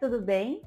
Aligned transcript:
tudo 0.00 0.20
bem? 0.20 0.62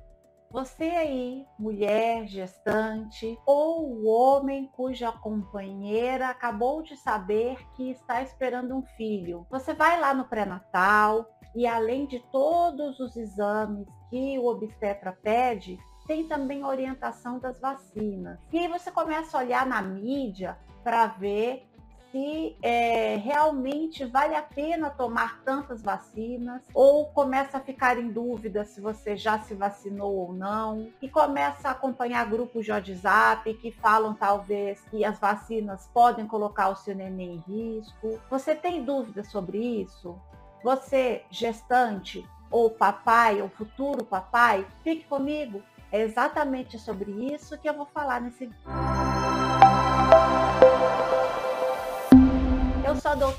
Você 0.52 0.84
aí, 0.84 1.48
mulher, 1.58 2.28
gestante, 2.28 3.36
ou 3.44 3.92
o 3.92 4.06
homem 4.08 4.70
cuja 4.76 5.12
companheira 5.12 6.30
acabou 6.30 6.84
de 6.84 6.96
saber 6.96 7.58
que 7.76 7.90
está 7.90 8.22
esperando 8.22 8.76
um 8.76 8.84
filho. 8.96 9.48
Você 9.50 9.74
vai 9.74 10.00
lá 10.00 10.14
no 10.14 10.26
pré-natal 10.26 11.28
e 11.56 11.66
além 11.66 12.06
de 12.06 12.20
todos 12.32 13.00
os 13.00 13.18
exames 13.18 13.88
que 14.12 14.38
o 14.38 14.46
obstetra 14.46 15.12
pede, 15.12 15.80
tem 16.06 16.28
também 16.28 16.62
a 16.62 16.68
orientação 16.68 17.40
das 17.40 17.60
vacinas. 17.60 18.40
E 18.52 18.60
aí 18.60 18.68
você 18.68 18.92
começa 18.92 19.36
a 19.36 19.42
olhar 19.42 19.66
na 19.66 19.82
mídia 19.82 20.56
para 20.84 21.08
ver 21.08 21.68
se 22.14 22.56
é, 22.62 23.16
realmente 23.16 24.06
vale 24.06 24.36
a 24.36 24.42
pena 24.44 24.92
tomar 24.92 25.42
tantas 25.44 25.82
vacinas 25.82 26.62
ou 26.72 27.08
começa 27.08 27.58
a 27.58 27.60
ficar 27.60 27.98
em 27.98 28.12
dúvida 28.12 28.64
se 28.66 28.80
você 28.80 29.18
já 29.18 29.40
se 29.40 29.56
vacinou 29.56 30.16
ou 30.16 30.32
não 30.32 30.92
e 31.02 31.10
começa 31.10 31.70
a 31.70 31.72
acompanhar 31.72 32.30
grupos 32.30 32.66
de 32.66 32.72
WhatsApp 32.72 33.52
que 33.56 33.72
falam 33.72 34.14
talvez 34.14 34.80
que 34.92 35.04
as 35.04 35.18
vacinas 35.18 35.90
podem 35.92 36.28
colocar 36.28 36.70
o 36.70 36.76
seu 36.76 36.94
neném 36.96 37.44
em 37.48 37.52
risco. 37.52 38.22
Você 38.30 38.54
tem 38.54 38.84
dúvida 38.84 39.24
sobre 39.24 39.58
isso? 39.58 40.16
Você, 40.64 41.24
gestante, 41.32 42.24
ou 42.52 42.70
papai, 42.70 43.42
ou 43.42 43.50
futuro 43.50 44.06
papai, 44.06 44.68
fique 44.84 45.04
comigo. 45.06 45.64
É 45.92 46.02
exatamente 46.02 46.78
sobre 46.78 47.12
isso 47.34 47.58
que 47.58 47.68
eu 47.68 47.74
vou 47.74 47.88
falar 47.88 48.22
nesse 48.22 48.46
vídeo. 48.46 48.62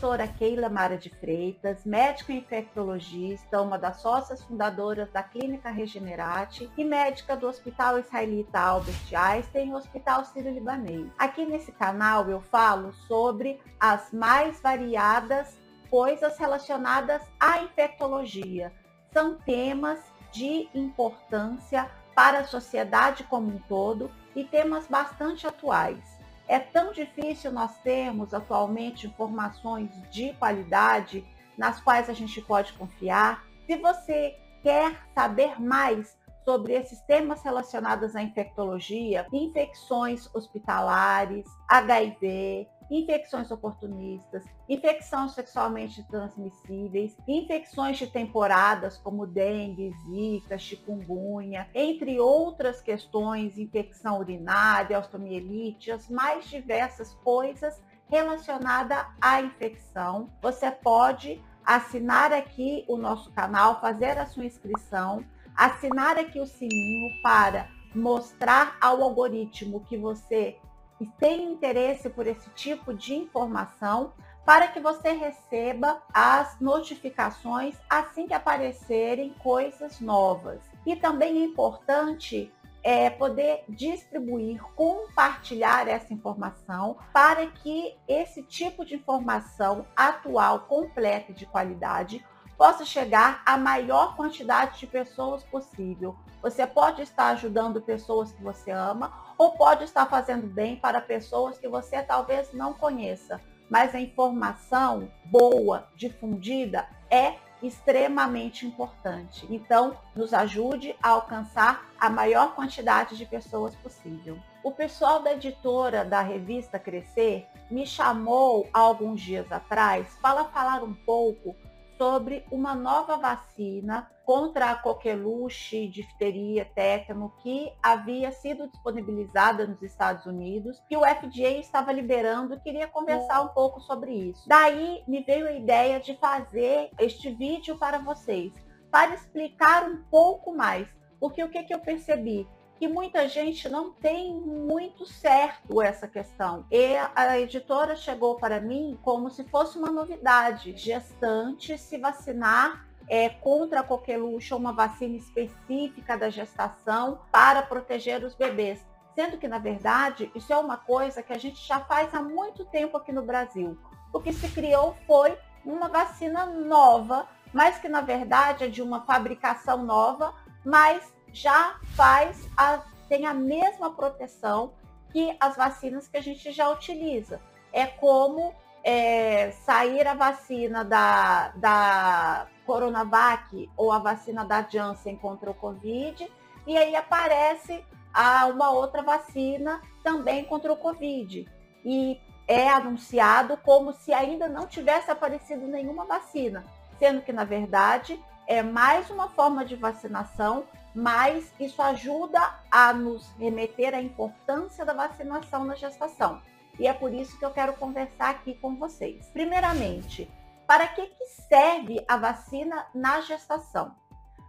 Eu 0.05 0.09
sou 0.09 0.13
a 0.13 0.17
doutora 0.19 0.39
Keila 0.39 0.69
Mara 0.69 0.99
de 0.99 1.09
Freitas, 1.09 1.87
médica 1.87 2.31
infectologista, 2.31 3.63
uma 3.63 3.79
das 3.79 4.03
sócias 4.03 4.45
fundadoras 4.45 5.11
da 5.11 5.23
Clínica 5.23 5.71
Regenerate 5.71 6.71
e 6.77 6.85
médica 6.85 7.35
do 7.35 7.49
Hospital 7.49 7.99
Israelita 7.99 8.61
Albert 8.61 9.15
Einstein 9.15 9.71
e 9.71 9.75
Hospital 9.75 10.27
Sírio-Libanês. 10.27 11.11
Aqui 11.19 11.47
nesse 11.47 11.73
canal 11.73 12.29
eu 12.29 12.43
falo 12.43 12.93
sobre 13.09 13.59
as 13.81 14.13
mais 14.13 14.61
variadas 14.61 15.59
coisas 15.89 16.37
relacionadas 16.37 17.23
à 17.41 17.63
infectologia. 17.63 18.75
São 19.11 19.37
temas 19.37 20.01
de 20.31 20.69
importância 20.75 21.91
para 22.15 22.41
a 22.41 22.45
sociedade 22.45 23.25
como 23.25 23.49
um 23.49 23.59
todo 23.59 24.11
e 24.37 24.45
temas 24.45 24.87
bastante 24.87 25.47
atuais. 25.47 26.14
É 26.47 26.59
tão 26.59 26.93
difícil 26.93 27.51
nós 27.51 27.79
termos 27.79 28.35
atualmente 28.35 29.07
informações 29.07 29.91
de 30.11 30.33
qualidade 30.35 31.25
nas 31.57 31.81
quais 31.81 32.11
a 32.11 32.13
gente 32.13 32.41
pode 32.43 32.73
confiar. 32.75 33.45
Se 33.67 33.77
você 33.77 34.37
quer 34.63 34.97
saber 35.15 35.61
mais 35.61 36.17
sobre 36.45 36.75
esses 36.75 37.01
temas 37.03 37.43
relacionados 37.43 38.15
à 38.15 38.23
infectologia, 38.23 39.27
infecções 39.33 40.29
hospitalares, 40.35 41.47
HIV, 41.69 42.69
infecções 42.91 43.51
oportunistas, 43.51 44.45
infecções 44.69 45.33
sexualmente 45.33 46.03
transmissíveis, 46.05 47.17
infecções 47.27 47.99
de 47.99 48.07
temporadas 48.07 48.99
como 48.99 49.27
dengue, 49.27 49.93
zika, 50.07 50.59
chikungunya, 50.59 51.69
entre 51.75 52.21
outras 52.21 52.81
questões, 52.81 53.59
infecção 53.59 54.19
urinária, 54.19 54.99
osteomielite, 54.99 55.91
as 55.91 56.09
mais 56.09 56.47
diversas 56.49 57.15
coisas 57.15 57.83
relacionadas 58.09 59.05
à 59.21 59.41
infecção. 59.41 60.31
Você 60.43 60.71
pode 60.71 61.43
assinar 61.65 62.33
aqui 62.33 62.85
o 62.89 62.97
nosso 62.97 63.33
canal, 63.33 63.81
fazer 63.81 64.19
a 64.19 64.27
sua 64.27 64.45
inscrição, 64.45 65.25
assinar 65.57 66.19
aqui 66.19 66.39
o 66.39 66.47
sininho 66.47 67.23
para 67.23 67.69
mostrar 67.95 68.77
ao 68.81 69.03
algoritmo 69.03 69.85
que 69.85 69.97
você 69.97 70.59
e 71.01 71.07
tem 71.07 71.53
interesse 71.53 72.09
por 72.09 72.27
esse 72.27 72.49
tipo 72.51 72.95
de 72.95 73.15
informação 73.15 74.13
para 74.45 74.69
que 74.69 74.79
você 74.79 75.13
receba 75.13 76.03
as 76.13 76.61
notificações 76.61 77.77
assim 77.89 78.27
que 78.27 78.35
aparecerem 78.35 79.33
coisas 79.43 80.01
novas. 80.01 80.61
E 80.85 80.95
também 80.95 81.39
é 81.39 81.45
importante 81.45 82.53
é, 82.83 83.09
poder 83.09 83.65
distribuir, 83.67 84.63
compartilhar 84.75 85.89
essa 85.89 86.13
informação 86.13 86.99
para 87.13 87.47
que 87.47 87.97
esse 88.07 88.43
tipo 88.43 88.85
de 88.85 88.97
informação 88.97 89.87
atual, 89.97 90.61
completa 90.61 91.33
e 91.33 91.35
de 91.35 91.47
qualidade 91.47 92.23
possa 92.57 92.85
chegar 92.85 93.43
à 93.45 93.57
maior 93.57 94.17
quantidade 94.17 94.79
de 94.79 94.87
pessoas 94.87 95.43
possível. 95.45 96.17
Você 96.43 96.67
pode 96.67 97.03
estar 97.03 97.29
ajudando 97.29 97.81
pessoas 97.81 98.33
que 98.33 98.43
você 98.43 98.71
ama 98.71 99.13
ou 99.39 99.53
pode 99.53 99.85
estar 99.85 100.07
fazendo 100.07 100.47
bem 100.47 100.77
para 100.77 101.01
pessoas 101.01 101.59
que 101.59 101.69
você 101.69 102.03
talvez 102.03 102.53
não 102.53 102.75
conheça. 102.75 103.41
Mas 103.69 103.95
a 103.95 104.01
informação 104.01 105.11
boa, 105.25 105.89
difundida, 105.97 106.87
é 107.11 107.37
extremamente 107.63 108.67
importante. 108.67 109.47
Então, 109.49 109.97
nos 110.15 110.35
ajude 110.35 110.95
a 111.03 111.11
alcançar 111.11 111.87
a 111.99 112.11
maior 112.11 112.55
quantidade 112.55 113.17
de 113.17 113.25
pessoas 113.25 113.75
possível. 113.77 114.39
O 114.63 114.71
pessoal 114.71 115.23
da 115.23 115.33
editora 115.33 116.05
da 116.05 116.21
revista 116.21 116.79
Crescer 116.79 117.47
me 117.71 117.87
chamou 117.87 118.69
há 118.73 118.81
alguns 118.81 119.21
dias 119.21 119.51
atrás 119.51 120.19
para 120.21 120.45
falar 120.45 120.83
um 120.83 120.95
pouco 120.95 121.57
sobre 121.97 122.45
uma 122.51 122.75
nova 122.75 123.17
vacina 123.17 124.11
contra 124.25 124.71
a 124.71 124.75
coqueluche, 124.75 125.87
difteria, 125.89 126.65
tétano, 126.65 127.33
que 127.43 127.73
havia 127.83 128.33
sido 128.33 128.69
disponibilizada 128.69 129.67
nos 129.67 129.83
Estados 129.83 130.25
Unidos, 130.25 130.83
que 130.89 130.97
o 130.97 131.05
FDA 131.05 131.59
estava 131.59 131.93
liberando, 131.93 132.61
queria 132.61 132.89
conversar 132.89 133.43
um 133.43 133.49
pouco 133.49 133.81
sobre 133.81 134.13
isso. 134.13 134.49
Daí 134.49 135.03
me 135.07 135.23
veio 135.23 135.47
a 135.47 135.53
ideia 135.53 136.01
de 136.01 136.17
fazer 136.17 136.91
este 136.99 137.31
vídeo 137.31 137.77
para 137.77 137.99
vocês, 137.99 138.53
para 138.91 139.15
explicar 139.15 139.85
um 139.85 140.03
pouco 140.11 140.55
mais, 140.55 140.89
porque 141.21 141.43
o 141.45 141.51
que, 141.51 141.63
que 141.65 141.75
eu 141.75 141.81
percebi? 141.81 142.49
Que 142.79 142.89
muita 142.89 143.29
gente 143.29 143.69
não 143.69 143.93
tem 143.93 144.35
muito 144.35 145.07
certo 145.07 145.81
essa 145.81 146.09
questão. 146.09 146.67
E 146.71 146.97
a 147.15 147.39
editora 147.39 147.97
chegou 147.97 148.37
para 148.37 148.61
mim 148.61 148.99
como 149.03 149.31
se 149.31 149.45
fosse 149.45 149.79
uma 149.79 149.91
novidade. 149.91 150.77
Gestante 150.77 151.79
se 151.79 151.99
vacinar 151.99 152.87
é, 153.09 153.29
contra 153.29 153.81
a 153.81 153.85
coqueluche, 153.85 154.55
uma 154.55 154.73
vacina 154.73 155.17
específica 155.17 156.17
da 156.17 156.31
gestação 156.31 157.21
para 157.31 157.63
proteger 157.63 158.25
os 158.25 158.35
bebês. 158.35 158.85
Sendo 159.15 159.39
que, 159.39 159.47
na 159.47 159.59
verdade, 159.59 160.31
isso 160.35 160.53
é 160.53 160.59
uma 160.59 160.77
coisa 160.77 161.23
que 161.23 161.33
a 161.33 161.39
gente 161.39 161.65
já 161.65 161.81
faz 161.81 162.13
há 162.13 162.21
muito 162.21 162.65
tempo 162.65 162.97
aqui 162.97 163.13
no 163.13 163.23
Brasil. 163.23 163.79
O 164.13 164.21
que 164.21 164.33
se 164.33 164.49
criou 164.49 164.97
foi 165.07 165.39
uma 165.65 165.89
vacina 165.89 166.47
nova, 166.47 167.29
mas 167.53 167.79
que, 167.79 167.89
na 167.89 168.01
verdade, 168.01 168.65
é 168.65 168.69
de 168.69 168.83
uma 168.83 169.03
fabricação 169.03 169.85
nova, 169.85 170.35
mas 170.65 171.15
já 171.35 171.77
faz 171.97 172.49
a, 172.57 172.81
tem 173.09 173.27
a 173.27 173.35
mesma 173.35 173.91
proteção 173.91 174.73
que 175.13 175.37
as 175.39 175.57
vacinas 175.57 176.09
que 176.09 176.17
a 176.17 176.23
gente 176.23 176.53
já 176.53 176.69
utiliza. 176.71 177.41
É 177.73 177.87
como 177.87 178.55
é, 178.85 179.51
sair 179.65 180.07
a 180.07 180.15
vacina 180.15 180.85
da, 180.85 181.49
da 181.57 182.47
Coronavac 182.65 183.69
ou 183.77 183.91
a 183.91 183.99
vacina 183.99 184.45
da 184.45 184.63
Janssen 184.63 185.17
contra 185.17 185.51
o 185.51 185.55
Covid, 185.55 186.31
e 186.67 186.79
aí 186.79 186.95
aparece 186.95 187.85
a, 188.13 188.47
uma 188.47 188.71
outra 188.71 189.03
vacina 189.03 189.83
também 190.05 190.45
contra 190.45 190.73
o 190.73 190.77
Covid. 190.77 191.49
E 191.85 192.21
é 192.47 192.69
anunciado 192.69 193.57
como 193.59 193.93
se 193.93 194.13
ainda 194.13 194.49
não 194.49 194.67
tivesse 194.67 195.11
aparecido 195.11 195.67
nenhuma 195.67 196.05
vacina, 196.05 196.65
sendo 196.99 197.23
que, 197.23 197.33
na 197.33 197.45
verdade, 197.45 198.23
é 198.47 198.63
mais 198.63 199.11
uma 199.11 199.29
forma 199.31 199.65
de 199.65 199.75
vacinação 199.75 200.65
mas 200.95 201.53
isso 201.59 201.83
ajuda 201.83 202.41
a 202.71 202.93
nos 202.93 203.29
remeter 203.37 203.95
à 203.95 204.01
importância 204.01 204.85
da 204.85 204.93
vacinação 204.93 205.65
na 205.65 205.75
gestação. 205.75 206.41
E 206.79 206.87
é 206.87 206.93
por 206.93 207.13
isso 207.13 207.39
que 207.39 207.45
eu 207.45 207.51
quero 207.51 207.75
conversar 207.75 208.31
aqui 208.31 208.55
com 208.55 208.77
vocês. 208.77 209.27
Primeiramente, 209.33 210.31
para 210.67 210.87
que, 210.89 211.07
que 211.07 211.27
serve 211.49 212.05
a 212.09 212.17
vacina 212.17 212.87
na 212.95 213.21
gestação? 213.21 213.95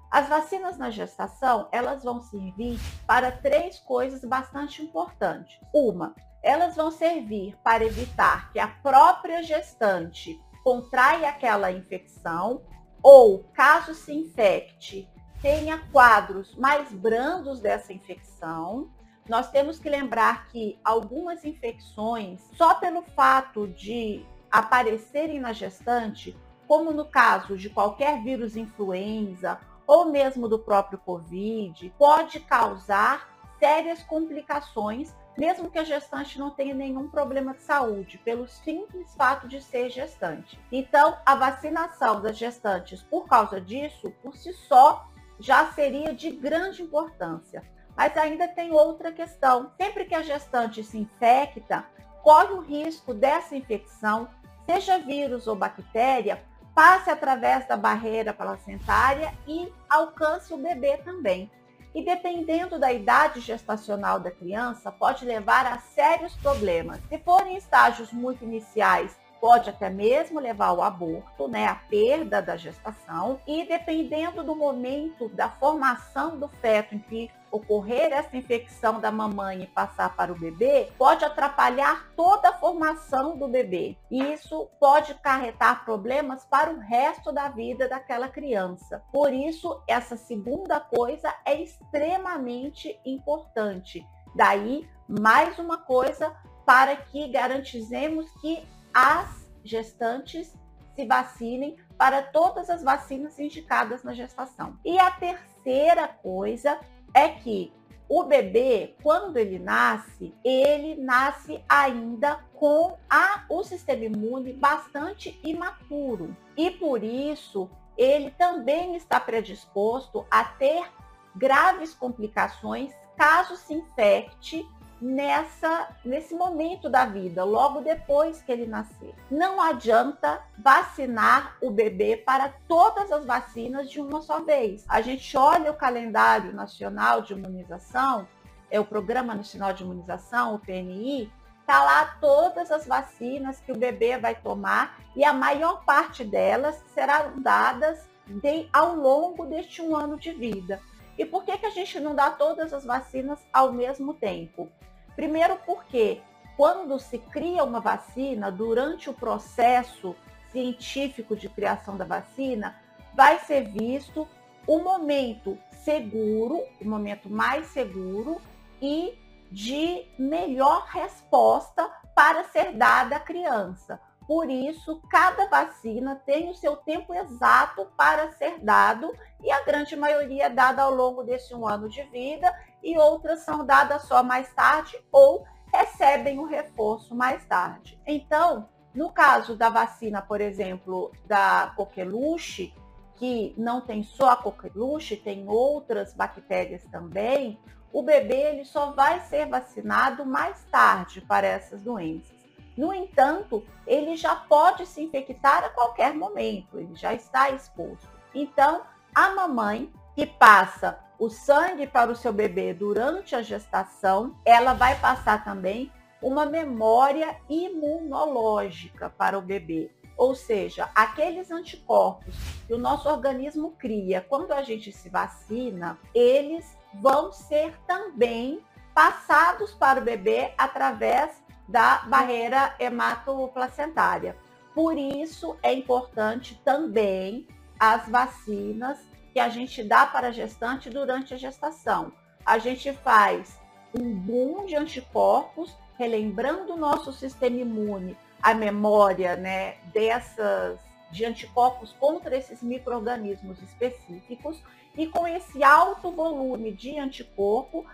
As 0.09 0.29
vacinas 0.29 0.77
na 0.77 0.89
gestação, 0.89 1.67
elas 1.71 2.03
vão 2.03 2.21
servir 2.21 2.79
para 3.05 3.31
três 3.31 3.79
coisas 3.79 4.23
bastante 4.23 4.81
importantes. 4.81 5.59
Uma, 5.73 6.15
elas 6.41 6.75
vão 6.75 6.89
servir 6.91 7.57
para 7.63 7.83
evitar 7.83 8.51
que 8.51 8.59
a 8.59 8.67
própria 8.67 9.43
gestante 9.43 10.39
contraia 10.63 11.29
aquela 11.29 11.71
infecção 11.71 12.61
ou, 13.03 13.43
caso 13.53 13.93
se 13.93 14.13
infecte, 14.13 15.09
tenha 15.41 15.77
quadros 15.91 16.55
mais 16.55 16.91
brandos 16.91 17.59
dessa 17.59 17.93
infecção. 17.93 18.89
Nós 19.27 19.49
temos 19.49 19.79
que 19.79 19.89
lembrar 19.89 20.47
que 20.47 20.79
algumas 20.83 21.43
infecções, 21.43 22.41
só 22.55 22.75
pelo 22.75 23.01
fato 23.01 23.67
de 23.67 24.25
aparecerem 24.51 25.39
na 25.39 25.51
gestante, 25.51 26.35
como 26.67 26.91
no 26.91 27.05
caso 27.05 27.57
de 27.57 27.69
qualquer 27.69 28.23
vírus 28.23 28.55
influenza 28.55 29.59
ou 29.87 30.05
mesmo 30.05 30.47
do 30.47 30.57
próprio 30.57 30.97
Covid, 30.97 31.93
pode 31.97 32.39
causar 32.39 33.35
sérias 33.59 34.03
complicações, 34.03 35.13
mesmo 35.37 35.69
que 35.69 35.77
a 35.77 35.83
gestante 35.83 36.39
não 36.39 36.49
tenha 36.49 36.73
nenhum 36.73 37.07
problema 37.07 37.53
de 37.53 37.61
saúde, 37.61 38.17
pelo 38.19 38.47
simples 38.47 39.13
fato 39.15 39.47
de 39.47 39.61
ser 39.61 39.89
gestante. 39.89 40.59
Então, 40.71 41.17
a 41.25 41.35
vacinação 41.35 42.21
das 42.21 42.37
gestantes 42.37 43.01
por 43.03 43.27
causa 43.27 43.59
disso, 43.59 44.11
por 44.21 44.35
si 44.35 44.53
só, 44.53 45.07
já 45.39 45.71
seria 45.71 46.13
de 46.13 46.31
grande 46.31 46.81
importância. 46.81 47.63
Mas 47.95 48.15
ainda 48.17 48.47
tem 48.47 48.71
outra 48.71 49.11
questão. 49.11 49.71
Sempre 49.77 50.05
que 50.05 50.15
a 50.15 50.21
gestante 50.21 50.83
se 50.83 50.97
infecta, 50.97 51.85
corre 52.21 52.53
o 52.53 52.61
risco 52.61 53.13
dessa 53.13 53.55
infecção, 53.55 54.27
seja 54.65 54.97
vírus 54.97 55.47
ou 55.47 55.55
bactéria, 55.55 56.43
passe 56.73 57.09
através 57.09 57.65
da 57.67 57.77
barreira 57.77 58.33
placentária 58.33 59.33
e 59.47 59.71
alcance 59.89 60.53
o 60.53 60.57
bebê 60.57 60.97
também. 60.97 61.49
E 61.93 62.03
dependendo 62.03 62.77
da 62.77 62.91
idade 62.91 63.39
gestacional 63.39 64.19
da 64.19 64.29
criança, 64.29 64.91
pode 64.91 65.23
levar 65.23 65.65
a 65.65 65.79
sérios 65.79 66.35
problemas. 66.35 66.99
Se 67.07 67.17
forem 67.19 67.55
estágios 67.55 68.11
muito 68.11 68.43
iniciais, 68.43 69.17
pode 69.45 69.69
até 69.69 69.91
mesmo 69.91 70.39
levar 70.39 70.69
ao 70.69 70.81
aborto, 70.81 71.47
né, 71.47 71.67
a 71.67 71.75
perda 71.75 72.41
da 72.41 72.57
gestação, 72.57 73.39
e 73.45 73.63
dependendo 73.63 74.43
do 74.43 74.55
momento 74.55 75.29
da 75.29 75.47
formação 75.47 76.39
do 76.39 76.47
feto 76.47 76.95
em 76.95 76.97
que 76.97 77.29
ocorrer 77.51 78.11
essa 78.11 78.35
infecção 78.35 78.99
da 78.99 79.11
mamãe 79.11 79.61
e 79.61 79.67
passar 79.67 80.15
para 80.15 80.33
o 80.33 80.39
bebê, 80.39 80.89
pode 80.97 81.23
atrapalhar 81.23 82.07
toda 82.15 82.49
a 82.49 82.57
formação 82.57 83.37
do 83.37 83.47
bebê. 83.47 83.95
E 84.09 84.33
isso 84.33 84.67
pode 84.79 85.13
carretar 85.13 85.85
problemas 85.85 86.43
para 86.45 86.71
o 86.71 86.79
resto 86.79 87.31
da 87.31 87.47
vida 87.47 87.87
daquela 87.87 88.27
criança. 88.27 89.03
Por 89.13 89.31
isso, 89.31 89.79
essa 89.87 90.17
segunda 90.17 90.79
coisa 90.79 91.31
é 91.45 91.61
extremamente 91.61 92.99
importante. 93.05 94.03
Daí, 94.35 94.89
mais 95.07 95.59
uma 95.59 95.77
coisa 95.77 96.35
para 96.65 96.95
que 96.95 97.27
garantizemos 97.27 98.25
que 98.41 98.67
as 98.95 99.45
gestantes 99.61 100.57
se 100.95 101.05
vacinem 101.05 101.75
para 101.97 102.21
todas 102.21 102.69
as 102.69 102.81
vacinas 102.81 103.37
indicadas 103.37 104.03
na 104.03 104.13
gestação. 104.13 104.79
E 104.85 104.97
a 104.97 105.11
terceira 105.11 106.07
coisa 106.07 106.79
é 107.13 107.27
que 107.27 107.73
o 108.07 108.23
bebê, 108.23 108.95
quando 109.03 109.35
ele 109.35 109.59
nasce, 109.59 110.33
ele 110.43 110.95
nasce 110.95 111.61
ainda 111.67 112.39
com 112.53 112.97
a, 113.09 113.43
o 113.49 113.63
sistema 113.63 114.05
imune 114.05 114.53
bastante 114.53 115.37
imaturo. 115.43 116.35
E 116.55 116.71
por 116.71 117.03
isso, 117.03 117.69
ele 117.97 118.31
também 118.31 118.95
está 118.95 119.19
predisposto 119.19 120.25
a 120.31 120.45
ter 120.45 120.89
graves 121.35 121.93
complicações 121.93 122.93
caso 123.17 123.57
se 123.57 123.73
infecte 123.73 124.65
nessa 125.05 125.89
nesse 126.03 126.33
momento 126.33 126.89
da 126.89 127.05
vida, 127.05 127.43
logo 127.43 127.81
depois 127.81 128.41
que 128.41 128.51
ele 128.51 128.65
nascer. 128.65 129.13
Não 129.29 129.61
adianta 129.61 130.41
vacinar 130.57 131.57
o 131.61 131.69
bebê 131.69 132.17
para 132.17 132.49
todas 132.67 133.11
as 133.11 133.23
vacinas 133.23 133.89
de 133.89 134.01
uma 134.01 134.21
só 134.21 134.39
vez. 134.43 134.83
A 134.89 135.01
gente 135.01 135.37
olha 135.37 135.71
o 135.71 135.77
calendário 135.77 136.51
nacional 136.53 137.21
de 137.21 137.33
imunização, 137.33 138.27
é 138.71 138.79
o 138.79 138.85
Programa 138.85 139.35
Nacional 139.35 139.73
de 139.73 139.83
Imunização, 139.83 140.55
o 140.55 140.59
PNI, 140.59 141.31
tá 141.67 141.83
lá 141.83 142.17
todas 142.19 142.71
as 142.71 142.87
vacinas 142.87 143.59
que 143.59 143.71
o 143.71 143.77
bebê 143.77 144.17
vai 144.17 144.33
tomar 144.33 144.99
e 145.15 145.23
a 145.23 145.31
maior 145.31 145.85
parte 145.85 146.23
delas 146.23 146.83
serão 146.95 147.39
dadas 147.41 148.09
de, 148.25 148.67
ao 148.73 148.95
longo 148.95 149.45
deste 149.45 149.83
um 149.83 149.95
ano 149.95 150.17
de 150.17 150.31
vida. 150.31 150.81
E 151.15 151.25
por 151.25 151.45
que, 151.45 151.57
que 151.57 151.65
a 151.67 151.69
gente 151.69 151.99
não 151.99 152.15
dá 152.15 152.31
todas 152.31 152.73
as 152.73 152.83
vacinas 152.83 153.39
ao 153.53 153.71
mesmo 153.71 154.13
tempo? 154.13 154.69
Primeiro 155.15 155.57
porque 155.65 156.21
quando 156.57 156.99
se 156.99 157.17
cria 157.17 157.63
uma 157.63 157.79
vacina, 157.79 158.51
durante 158.51 159.09
o 159.09 159.13
processo 159.13 160.15
científico 160.51 161.35
de 161.35 161.49
criação 161.49 161.97
da 161.97 162.05
vacina, 162.05 162.79
vai 163.13 163.39
ser 163.39 163.69
visto 163.69 164.27
o 164.65 164.79
momento 164.79 165.57
seguro, 165.83 166.63
o 166.81 166.85
momento 166.85 167.29
mais 167.29 167.67
seguro 167.67 168.41
e 168.81 169.17
de 169.51 170.05
melhor 170.17 170.85
resposta 170.87 171.89
para 172.15 172.45
ser 172.45 172.73
dada 172.73 173.17
à 173.17 173.19
criança. 173.19 173.99
Por 174.27 174.49
isso, 174.49 175.01
cada 175.09 175.47
vacina 175.47 176.15
tem 176.25 176.49
o 176.49 176.55
seu 176.55 176.75
tempo 176.77 177.13
exato 177.13 177.85
para 177.95 178.31
ser 178.31 178.59
dado 178.59 179.13
e 179.43 179.51
a 179.51 179.63
grande 179.63 179.95
maioria 179.95 180.45
é 180.45 180.49
dada 180.49 180.81
ao 180.81 180.93
longo 180.93 181.23
desse 181.23 181.53
um 181.53 181.67
ano 181.67 181.87
de 181.87 182.01
vida 182.03 182.51
e 182.81 182.97
outras 182.97 183.41
são 183.41 183.65
dadas 183.65 184.03
só 184.03 184.23
mais 184.23 184.51
tarde 184.53 184.97
ou 185.11 185.45
recebem 185.71 186.39
o 186.39 186.45
reforço 186.45 187.13
mais 187.13 187.45
tarde. 187.45 188.01
Então, 188.05 188.67
no 188.93 189.11
caso 189.11 189.55
da 189.55 189.69
vacina, 189.69 190.21
por 190.21 190.41
exemplo, 190.41 191.11
da 191.25 191.73
coqueluche, 191.75 192.73
que 193.17 193.53
não 193.57 193.81
tem 193.81 194.03
só 194.03 194.31
a 194.31 194.37
coqueluche, 194.37 195.17
tem 195.17 195.47
outras 195.47 196.13
bactérias 196.13 196.83
também, 196.85 197.59
o 197.93 198.01
bebê 198.01 198.53
ele 198.53 198.65
só 198.65 198.91
vai 198.91 199.21
ser 199.21 199.47
vacinado 199.47 200.25
mais 200.25 200.63
tarde 200.65 201.21
para 201.21 201.47
essas 201.47 201.81
doenças. 201.81 202.44
No 202.77 202.93
entanto, 202.93 203.65
ele 203.87 204.15
já 204.15 204.35
pode 204.35 204.85
se 204.85 205.01
infectar 205.01 205.63
a 205.63 205.69
qualquer 205.69 206.13
momento, 206.13 206.79
ele 206.79 206.95
já 206.95 207.13
está 207.13 207.49
exposto. 207.49 208.07
Então, 208.33 208.81
a 209.13 209.29
mamãe 209.29 209.91
que 210.13 210.25
passa 210.25 210.99
o 211.17 211.29
sangue 211.29 211.87
para 211.87 212.11
o 212.11 212.15
seu 212.15 212.33
bebê 212.33 212.73
durante 212.73 213.35
a 213.35 213.41
gestação, 213.41 214.35
ela 214.43 214.73
vai 214.73 214.99
passar 214.99 215.43
também 215.43 215.91
uma 216.21 216.45
memória 216.45 217.37
imunológica 217.49 219.09
para 219.09 219.37
o 219.37 219.41
bebê. 219.41 219.91
Ou 220.17 220.33
seja, 220.33 220.89
aqueles 220.95 221.51
anticorpos 221.51 222.35
que 222.65 222.73
o 222.73 222.77
nosso 222.77 223.07
organismo 223.09 223.75
cria 223.77 224.21
quando 224.21 224.53
a 224.53 224.61
gente 224.63 224.91
se 224.91 225.09
vacina, 225.09 225.99
eles 226.13 226.77
vão 226.93 227.31
ser 227.31 227.77
também 227.85 228.61
passados 228.93 229.73
para 229.73 229.99
o 229.99 230.03
bebê 230.03 230.53
através 230.57 231.43
da 231.67 231.99
barreira 232.07 232.75
hematoplacentária. 232.79 234.35
Por 234.73 234.97
isso 234.97 235.57
é 235.63 235.73
importante 235.73 236.61
também 236.63 237.47
as 237.79 238.07
vacinas 238.07 238.99
que 239.33 239.39
a 239.39 239.49
gente 239.49 239.83
dá 239.83 240.05
para 240.05 240.27
a 240.27 240.31
gestante 240.31 240.89
durante 240.89 241.33
a 241.33 241.37
gestação. 241.37 242.11
A 242.45 242.57
gente 242.57 242.93
faz 242.93 243.59
um 243.97 244.13
boom 244.13 244.65
de 244.65 244.75
anticorpos, 244.75 245.75
relembrando 245.97 246.73
o 246.73 246.77
nosso 246.77 247.11
sistema 247.13 247.57
imune, 247.57 248.17
a 248.41 248.53
memória 248.53 249.35
né, 249.35 249.75
dessas 249.93 250.79
de 251.11 251.23
anticorpos 251.23 251.93
contra 251.93 252.35
esses 252.35 252.61
micro-organismos 252.61 253.61
específicos, 253.61 254.61
e 254.97 255.07
com 255.07 255.27
esse 255.27 255.63
alto 255.63 256.11
volume 256.11 256.71
de 256.71 256.97
anticorpo 256.97 257.85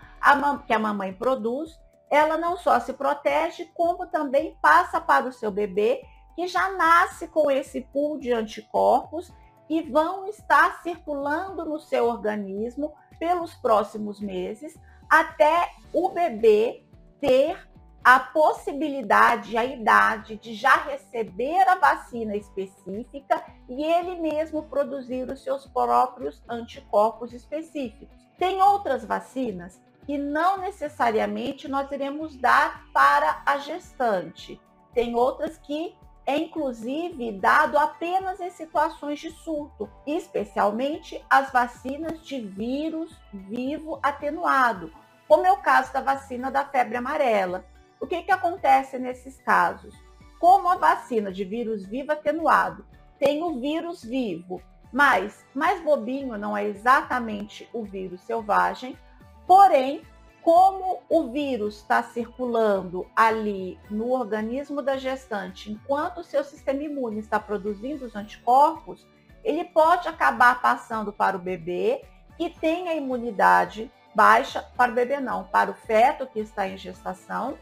que 0.66 0.72
a 0.72 0.78
mamãe 0.78 1.12
produz, 1.12 1.78
ela 2.12 2.36
não 2.36 2.58
só 2.58 2.78
se 2.78 2.92
protege, 2.92 3.64
como 3.72 4.06
também 4.06 4.54
passa 4.60 5.00
para 5.00 5.26
o 5.26 5.32
seu 5.32 5.50
bebê, 5.50 6.04
que 6.36 6.46
já 6.46 6.70
nasce 6.72 7.26
com 7.26 7.50
esse 7.50 7.80
pool 7.80 8.18
de 8.18 8.30
anticorpos 8.30 9.32
que 9.66 9.80
vão 9.90 10.28
estar 10.28 10.82
circulando 10.82 11.64
no 11.64 11.80
seu 11.80 12.06
organismo 12.06 12.92
pelos 13.18 13.54
próximos 13.54 14.20
meses, 14.20 14.78
até 15.08 15.70
o 15.90 16.10
bebê 16.10 16.84
ter 17.18 17.66
a 18.04 18.20
possibilidade, 18.20 19.56
a 19.56 19.64
idade 19.64 20.36
de 20.36 20.52
já 20.52 20.76
receber 20.84 21.66
a 21.66 21.76
vacina 21.76 22.36
específica 22.36 23.42
e 23.66 23.82
ele 23.82 24.20
mesmo 24.20 24.64
produzir 24.64 25.30
os 25.30 25.42
seus 25.42 25.66
próprios 25.66 26.42
anticorpos 26.46 27.32
específicos. 27.32 28.08
Tem 28.36 28.60
outras 28.60 29.02
vacinas 29.02 29.80
que 30.06 30.18
não 30.18 30.58
necessariamente 30.58 31.68
nós 31.68 31.90
iremos 31.90 32.36
dar 32.36 32.84
para 32.92 33.42
a 33.46 33.58
gestante. 33.58 34.60
Tem 34.92 35.14
outras 35.14 35.56
que 35.58 35.94
é 36.24 36.36
inclusive 36.36 37.32
dado 37.32 37.76
apenas 37.76 38.40
em 38.40 38.50
situações 38.50 39.18
de 39.18 39.30
surto, 39.30 39.90
especialmente 40.06 41.22
as 41.28 41.50
vacinas 41.50 42.22
de 42.24 42.40
vírus 42.40 43.18
vivo 43.32 43.98
atenuado, 44.02 44.92
como 45.26 45.46
é 45.46 45.52
o 45.52 45.62
caso 45.62 45.92
da 45.92 46.00
vacina 46.00 46.50
da 46.50 46.64
febre 46.64 46.96
amarela. 46.96 47.64
O 48.00 48.06
que, 48.06 48.22
que 48.22 48.32
acontece 48.32 48.98
nesses 48.98 49.40
casos? 49.42 49.94
Como 50.38 50.68
a 50.68 50.76
vacina 50.76 51.32
de 51.32 51.44
vírus 51.44 51.84
vivo 51.84 52.12
atenuado 52.12 52.86
tem 53.18 53.42
o 53.42 53.60
vírus 53.60 54.02
vivo, 54.02 54.60
mas 54.92 55.44
mais 55.54 55.80
bobinho 55.80 56.36
não 56.36 56.56
é 56.56 56.64
exatamente 56.64 57.68
o 57.72 57.84
vírus 57.84 58.20
selvagem, 58.22 58.98
Porém, 59.46 60.02
como 60.42 61.00
o 61.08 61.30
vírus 61.30 61.76
está 61.76 62.02
circulando 62.02 63.06
ali 63.14 63.78
no 63.88 64.10
organismo 64.10 64.82
da 64.82 64.96
gestante, 64.96 65.70
enquanto 65.70 66.18
o 66.18 66.24
seu 66.24 66.42
sistema 66.42 66.82
imune 66.82 67.20
está 67.20 67.38
produzindo 67.38 68.04
os 68.04 68.16
anticorpos, 68.16 69.06
ele 69.44 69.64
pode 69.64 70.08
acabar 70.08 70.60
passando 70.60 71.12
para 71.12 71.36
o 71.36 71.40
bebê 71.40 72.04
que 72.36 72.50
tem 72.50 72.88
a 72.88 72.94
imunidade 72.94 73.90
baixa, 74.14 74.62
para 74.76 74.90
o 74.90 74.94
bebê 74.94 75.20
não, 75.20 75.44
para 75.44 75.70
o 75.70 75.74
feto 75.74 76.26
que 76.26 76.40
está 76.40 76.68
em 76.68 76.76
gestação, 76.76 77.56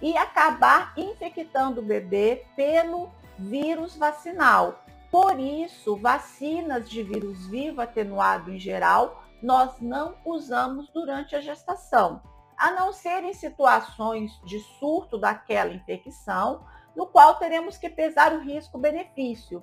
e 0.00 0.16
acabar 0.16 0.92
infectando 0.96 1.80
o 1.80 1.84
bebê 1.84 2.44
pelo 2.54 3.10
vírus 3.38 3.96
vacinal. 3.96 4.84
Por 5.10 5.38
isso, 5.40 5.96
vacinas 5.96 6.88
de 6.88 7.02
vírus 7.02 7.46
vivo 7.46 7.80
atenuado 7.80 8.52
em 8.52 8.58
geral, 8.58 9.24
nós 9.42 9.80
não 9.80 10.16
usamos 10.24 10.88
durante 10.90 11.36
a 11.36 11.40
gestação, 11.40 12.22
a 12.56 12.70
não 12.70 12.92
ser 12.92 13.22
em 13.24 13.34
situações 13.34 14.32
de 14.44 14.58
surto 14.78 15.18
daquela 15.18 15.72
infecção, 15.72 16.64
no 16.94 17.06
qual 17.06 17.34
teremos 17.36 17.76
que 17.76 17.90
pesar 17.90 18.32
o 18.32 18.40
risco-benefício. 18.40 19.62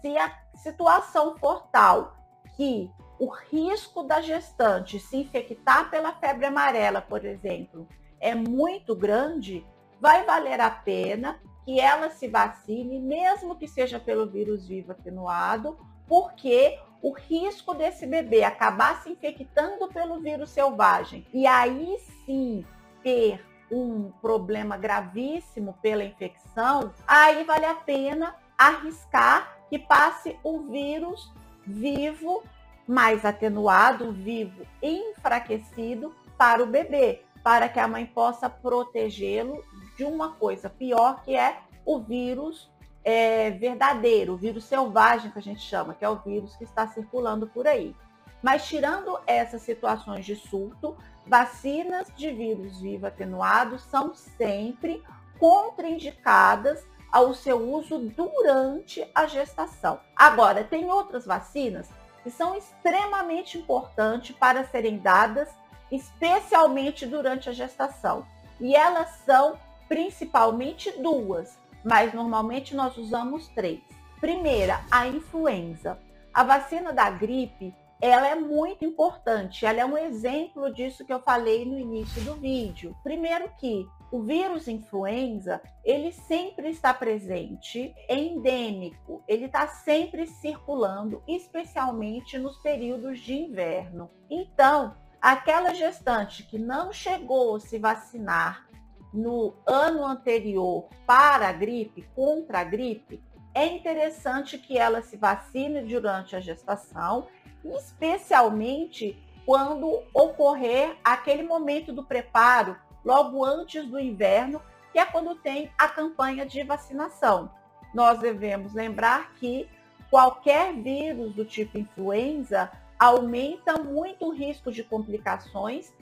Se 0.00 0.16
a 0.16 0.34
situação 0.54 1.36
for 1.36 1.68
tal 1.70 2.16
que 2.56 2.90
o 3.18 3.28
risco 3.28 4.02
da 4.02 4.22
gestante 4.22 4.98
se 4.98 5.18
infectar 5.18 5.90
pela 5.90 6.14
febre 6.14 6.46
amarela, 6.46 7.02
por 7.02 7.24
exemplo, 7.24 7.86
é 8.18 8.34
muito 8.34 8.96
grande, 8.96 9.66
vai 10.00 10.24
valer 10.24 10.58
a 10.60 10.70
pena 10.70 11.38
que 11.64 11.78
ela 11.78 12.08
se 12.10 12.28
vacine, 12.28 12.98
mesmo 12.98 13.56
que 13.56 13.68
seja 13.68 14.00
pelo 14.00 14.26
vírus 14.26 14.66
vivo 14.66 14.92
atenuado, 14.92 15.78
porque 16.06 16.80
o 17.02 17.12
risco 17.12 17.74
desse 17.74 18.06
bebê 18.06 18.44
acabar 18.44 19.02
se 19.02 19.10
infectando 19.10 19.88
pelo 19.88 20.20
vírus 20.20 20.50
selvagem 20.50 21.26
e 21.32 21.46
aí 21.46 21.96
sim 22.24 22.64
ter 23.02 23.44
um 23.70 24.10
problema 24.20 24.76
gravíssimo 24.76 25.78
pela 25.80 26.04
infecção, 26.04 26.92
aí 27.06 27.44
vale 27.44 27.66
a 27.66 27.74
pena 27.74 28.34
arriscar 28.58 29.56
que 29.68 29.78
passe 29.78 30.36
o 30.42 30.60
vírus 30.62 31.32
vivo 31.64 32.42
mais 32.86 33.24
atenuado, 33.24 34.10
vivo, 34.10 34.66
enfraquecido 34.82 36.12
para 36.36 36.62
o 36.62 36.66
bebê, 36.66 37.22
para 37.44 37.68
que 37.68 37.78
a 37.78 37.86
mãe 37.86 38.04
possa 38.04 38.50
protegê-lo 38.50 39.64
de 39.96 40.04
uma 40.04 40.32
coisa 40.32 40.68
pior, 40.68 41.22
que 41.22 41.36
é 41.36 41.60
o 41.86 42.00
vírus 42.00 42.68
é, 43.04 43.50
verdadeiro, 43.50 44.34
o 44.34 44.36
vírus 44.36 44.64
selvagem 44.64 45.30
que 45.30 45.38
a 45.38 45.42
gente 45.42 45.60
chama, 45.60 45.94
que 45.94 46.04
é 46.04 46.08
o 46.08 46.16
vírus 46.16 46.56
que 46.56 46.64
está 46.64 46.86
circulando 46.86 47.46
por 47.46 47.66
aí. 47.66 47.94
Mas 48.42 48.66
tirando 48.66 49.18
essas 49.26 49.62
situações 49.62 50.24
de 50.24 50.34
surto, 50.34 50.96
vacinas 51.26 52.08
de 52.16 52.30
vírus 52.30 52.80
vivo 52.80 53.06
atenuado 53.06 53.78
são 53.78 54.14
sempre 54.14 55.02
contraindicadas 55.38 56.84
ao 57.12 57.34
seu 57.34 57.58
uso 57.58 57.98
durante 57.98 59.06
a 59.14 59.26
gestação. 59.26 60.00
Agora, 60.14 60.64
tem 60.64 60.90
outras 60.90 61.26
vacinas 61.26 61.88
que 62.22 62.30
são 62.30 62.56
extremamente 62.56 63.58
importantes 63.58 64.36
para 64.36 64.64
serem 64.64 64.98
dadas, 64.98 65.48
especialmente 65.90 67.06
durante 67.06 67.48
a 67.48 67.52
gestação. 67.52 68.26
E 68.60 68.76
elas 68.76 69.08
são 69.24 69.58
principalmente 69.88 70.92
duas, 71.02 71.58
mas 71.84 72.12
normalmente 72.12 72.74
nós 72.74 72.96
usamos 72.96 73.48
três. 73.48 73.80
Primeira, 74.20 74.80
a 74.90 75.06
influenza. 75.06 75.98
A 76.32 76.44
vacina 76.44 76.92
da 76.92 77.10
gripe, 77.10 77.74
ela 78.00 78.28
é 78.28 78.34
muito 78.34 78.84
importante, 78.84 79.66
ela 79.66 79.80
é 79.80 79.84
um 79.84 79.98
exemplo 79.98 80.72
disso 80.72 81.04
que 81.04 81.12
eu 81.12 81.20
falei 81.20 81.64
no 81.64 81.78
início 81.78 82.22
do 82.22 82.34
vídeo. 82.34 82.96
Primeiro 83.02 83.50
que 83.58 83.86
o 84.10 84.22
vírus 84.22 84.66
influenza, 84.66 85.60
ele 85.84 86.10
sempre 86.10 86.70
está 86.70 86.92
presente, 86.92 87.94
é 88.08 88.16
endêmico, 88.16 89.22
ele 89.28 89.44
está 89.44 89.68
sempre 89.68 90.26
circulando, 90.26 91.22
especialmente 91.28 92.38
nos 92.38 92.56
períodos 92.58 93.20
de 93.20 93.34
inverno. 93.34 94.10
Então, 94.28 94.96
aquela 95.20 95.74
gestante 95.74 96.42
que 96.42 96.58
não 96.58 96.92
chegou 96.92 97.56
a 97.56 97.60
se 97.60 97.78
vacinar 97.78 98.69
no 99.12 99.54
ano 99.66 100.04
anterior 100.04 100.88
para 101.06 101.48
a 101.48 101.52
gripe, 101.52 102.06
contra 102.14 102.60
a 102.60 102.64
gripe, 102.64 103.22
é 103.52 103.66
interessante 103.66 104.58
que 104.58 104.78
ela 104.78 105.02
se 105.02 105.16
vacine 105.16 105.82
durante 105.82 106.36
a 106.36 106.40
gestação, 106.40 107.26
especialmente 107.64 109.18
quando 109.44 110.02
ocorrer 110.14 110.96
aquele 111.02 111.42
momento 111.42 111.92
do 111.92 112.04
preparo 112.04 112.76
logo 113.04 113.44
antes 113.44 113.86
do 113.86 113.98
inverno, 113.98 114.62
que 114.92 114.98
é 114.98 115.04
quando 115.04 115.34
tem 115.34 115.70
a 115.76 115.88
campanha 115.88 116.46
de 116.46 116.62
vacinação. 116.62 117.50
Nós 117.92 118.20
devemos 118.20 118.72
lembrar 118.72 119.32
que 119.34 119.68
qualquer 120.08 120.74
vírus 120.74 121.34
do 121.34 121.44
tipo 121.44 121.78
influenza 121.78 122.70
aumenta 122.98 123.82
muito 123.82 124.26
o 124.26 124.32
risco 124.32 124.70
de 124.70 124.84
complicações 124.84 125.92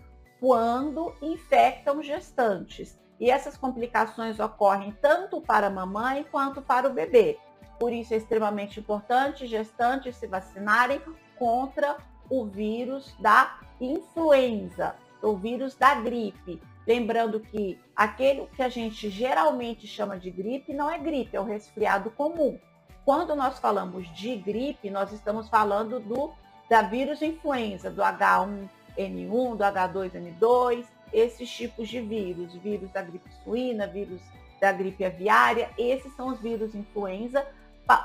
quando 0.40 1.14
infectam 1.20 2.02
gestantes. 2.02 2.98
E 3.20 3.30
essas 3.30 3.56
complicações 3.56 4.38
ocorrem 4.38 4.96
tanto 5.02 5.40
para 5.40 5.66
a 5.66 5.70
mamãe 5.70 6.24
quanto 6.30 6.62
para 6.62 6.88
o 6.88 6.92
bebê. 6.92 7.38
Por 7.78 7.92
isso 7.92 8.14
é 8.14 8.16
extremamente 8.16 8.80
importante 8.80 9.46
gestantes 9.46 10.16
se 10.16 10.26
vacinarem 10.26 11.00
contra 11.36 11.96
o 12.30 12.44
vírus 12.44 13.14
da 13.20 13.58
influenza, 13.80 14.94
o 15.22 15.36
vírus 15.36 15.74
da 15.74 15.94
gripe. 15.94 16.60
Lembrando 16.86 17.40
que 17.40 17.78
aquele 17.94 18.46
que 18.46 18.62
a 18.62 18.68
gente 18.68 19.10
geralmente 19.10 19.86
chama 19.86 20.18
de 20.18 20.30
gripe 20.30 20.72
não 20.72 20.90
é 20.90 20.98
gripe, 20.98 21.36
é 21.36 21.40
o 21.40 21.44
resfriado 21.44 22.10
comum. 22.10 22.58
Quando 23.04 23.34
nós 23.34 23.58
falamos 23.58 24.08
de 24.14 24.36
gripe, 24.36 24.90
nós 24.90 25.12
estamos 25.12 25.48
falando 25.48 26.00
do 26.00 26.32
da 26.68 26.82
vírus 26.82 27.22
influenza, 27.22 27.90
do 27.90 28.02
H1N1, 28.98 29.56
do 29.56 29.64
H2N2, 29.64 30.84
esses 31.12 31.48
tipos 31.48 31.88
de 31.88 32.00
vírus, 32.00 32.54
vírus 32.54 32.90
da 32.90 33.02
gripe 33.02 33.30
suína, 33.44 33.86
vírus 33.86 34.20
da 34.60 34.72
gripe 34.72 35.04
aviária, 35.04 35.70
esses 35.78 36.14
são 36.16 36.28
os 36.28 36.40
vírus 36.40 36.74
influenza 36.74 37.46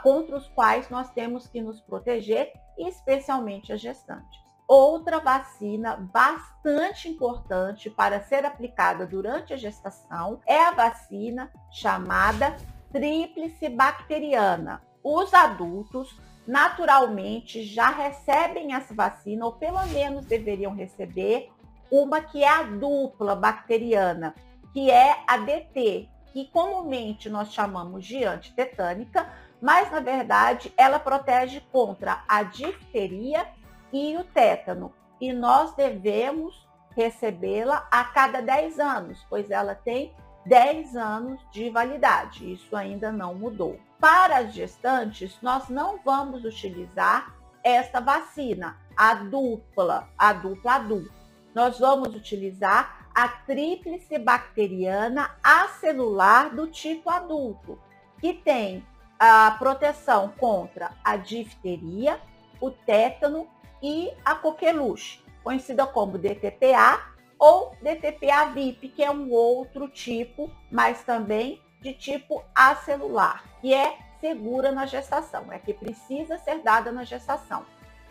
contra 0.02 0.38
os 0.38 0.48
quais 0.50 0.90
nós 0.90 1.10
temos 1.10 1.48
que 1.48 1.62
nos 1.62 1.82
proteger, 1.82 2.54
especialmente 2.78 3.74
as 3.74 3.82
gestantes. 3.82 4.42
Outra 4.66 5.20
vacina 5.20 5.98
bastante 5.98 7.10
importante 7.10 7.90
para 7.90 8.22
ser 8.22 8.46
aplicada 8.46 9.06
durante 9.06 9.54
a 9.54 9.58
gestação 9.58 10.40
é 10.48 10.58
a 10.58 10.72
vacina 10.72 11.52
chamada 11.70 12.56
tríplice 12.92 13.68
bacteriana. 13.68 14.82
Os 15.04 15.34
adultos 15.34 16.18
naturalmente 16.46 17.64
já 17.64 17.90
recebem 17.90 18.74
essa 18.74 18.94
vacina, 18.94 19.46
ou 19.46 19.54
pelo 19.54 19.86
menos 19.88 20.26
deveriam 20.26 20.76
receber, 20.76 21.50
uma 21.90 22.22
que 22.22 22.44
é 22.44 22.50
a 22.50 22.64
dupla 22.64 23.36
bacteriana, 23.36 24.34
que 24.74 24.90
é 24.90 25.24
a 25.28 25.38
DT, 25.38 26.10
que 26.32 26.48
comumente 26.48 27.30
nós 27.30 27.54
chamamos 27.54 28.06
de 28.06 28.24
antitetânica, 28.24 29.32
mas 29.62 29.92
na 29.92 30.00
verdade 30.00 30.74
ela 30.76 31.00
protege 31.00 31.62
contra 31.72 32.24
a 32.28 32.44
difteria 32.44 33.48
e 33.94 34.18
o 34.18 34.24
tétano. 34.24 34.92
E 35.22 35.32
nós 35.32 35.74
devemos 35.76 36.68
recebê-la 36.96 37.88
a 37.92 38.04
cada 38.04 38.42
10 38.42 38.80
anos, 38.80 39.26
pois 39.30 39.50
ela 39.52 39.76
tem 39.76 40.14
10 40.46 40.96
anos 40.96 41.40
de 41.52 41.70
validade. 41.70 42.52
Isso 42.52 42.76
ainda 42.76 43.12
não 43.12 43.36
mudou. 43.36 43.80
Para 44.00 44.40
as 44.40 44.54
gestantes, 44.54 45.38
nós 45.42 45.70
não 45.70 46.00
vamos 46.04 46.44
utilizar 46.44 47.34
esta 47.64 48.02
vacina, 48.02 48.78
a 48.98 49.14
dupla, 49.14 50.10
a 50.18 50.34
dupla 50.34 50.74
adulta. 50.76 51.14
Nós 51.56 51.80
vamos 51.80 52.14
utilizar 52.14 53.08
a 53.16 53.28
tríplice 53.28 54.18
bacteriana 54.18 55.32
acelular 55.42 56.54
do 56.54 56.68
tipo 56.68 57.10
adulto, 57.10 57.80
que 58.20 58.34
tem 58.34 58.86
a 59.20 59.52
proteção 59.52 60.34
contra 60.38 60.92
a 61.04 61.16
difteria, 61.16 62.20
o 62.60 62.72
tétano 62.72 63.48
e 63.82 64.12
a 64.26 64.36
coqueluche, 64.36 65.24
conhecida 65.44 65.86
como 65.86 66.18
DTPA 66.18 67.13
ou 67.40 67.76
DTPA 67.82 68.46
VIP, 68.54 68.90
que 68.90 69.04
é 69.04 69.12
um 69.12 69.32
outro 69.32 69.88
tipo, 69.88 70.52
mas 70.72 71.04
também 71.04 71.62
de 71.82 71.94
tipo 71.94 72.44
acelular, 72.56 73.44
que 73.62 73.74
é 73.74 73.98
segura 74.20 74.72
na 74.72 74.86
gestação, 74.86 75.52
é 75.52 75.60
que 75.60 75.74
precisa 75.74 76.38
ser 76.38 76.60
dada 76.60 76.92
na 76.92 77.04
gestação. 77.04 77.66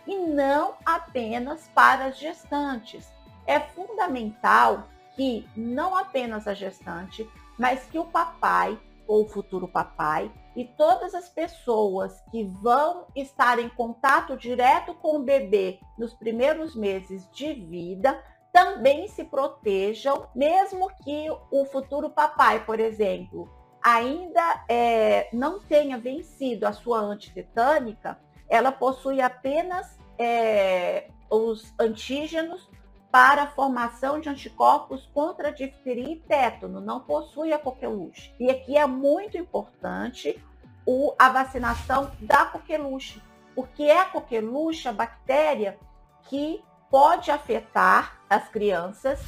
E 0.05 0.15
não 0.17 0.75
apenas 0.85 1.69
para 1.73 2.05
as 2.05 2.17
gestantes. 2.17 3.11
É 3.47 3.59
fundamental 3.59 4.87
que 5.15 5.47
não 5.55 5.97
apenas 5.97 6.47
a 6.47 6.53
gestante, 6.53 7.27
mas 7.57 7.85
que 7.85 7.97
o 7.97 8.05
papai 8.05 8.79
ou 9.07 9.23
o 9.23 9.27
futuro 9.27 9.67
papai 9.67 10.31
e 10.55 10.65
todas 10.65 11.13
as 11.15 11.27
pessoas 11.29 12.21
que 12.31 12.43
vão 12.43 13.07
estar 13.15 13.59
em 13.59 13.69
contato 13.69 14.37
direto 14.37 14.93
com 14.93 15.17
o 15.17 15.23
bebê 15.23 15.79
nos 15.97 16.13
primeiros 16.13 16.75
meses 16.75 17.27
de 17.31 17.53
vida 17.53 18.21
também 18.53 19.07
se 19.07 19.23
protejam, 19.23 20.27
mesmo 20.35 20.87
que 21.03 21.27
o 21.51 21.65
futuro 21.65 22.11
papai, 22.11 22.63
por 22.63 22.79
exemplo, 22.79 23.49
ainda 23.83 24.63
é, 24.69 25.27
não 25.33 25.59
tenha 25.59 25.97
vencido 25.97 26.67
a 26.67 26.71
sua 26.71 26.99
antitetânica, 26.99 28.19
ela 28.47 28.71
possui 28.71 29.19
apenas 29.19 29.97
é, 30.19 31.09
os 31.31 31.73
antígenos 31.79 32.69
para 33.11 33.43
a 33.43 33.47
formação 33.47 34.19
de 34.19 34.29
anticorpos 34.29 35.09
contra 35.13 35.51
difteria 35.51 36.13
e 36.13 36.19
tétano, 36.19 36.79
não 36.79 36.99
possui 36.99 37.51
a 37.51 37.59
coqueluche. 37.59 38.33
E 38.39 38.51
aqui 38.51 38.77
é 38.77 38.85
muito 38.85 39.35
importante 39.35 40.39
o, 40.85 41.13
a 41.17 41.29
vacinação 41.29 42.11
da 42.19 42.45
coqueluche, 42.45 43.19
porque 43.55 43.83
é 43.83 43.99
a 43.99 44.05
coqueluche 44.05 44.87
a 44.87 44.93
bactéria 44.93 45.77
que 46.23 46.63
pode 46.93 47.31
afetar 47.31 48.19
as 48.29 48.47
crianças 48.49 49.19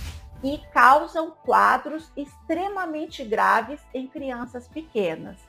e 0.44 0.60
causam 0.72 1.32
quadros 1.32 2.12
extremamente 2.16 3.26
graves 3.26 3.82
em 3.92 4.06
crianças 4.06 4.68
pequenas. 4.68 5.40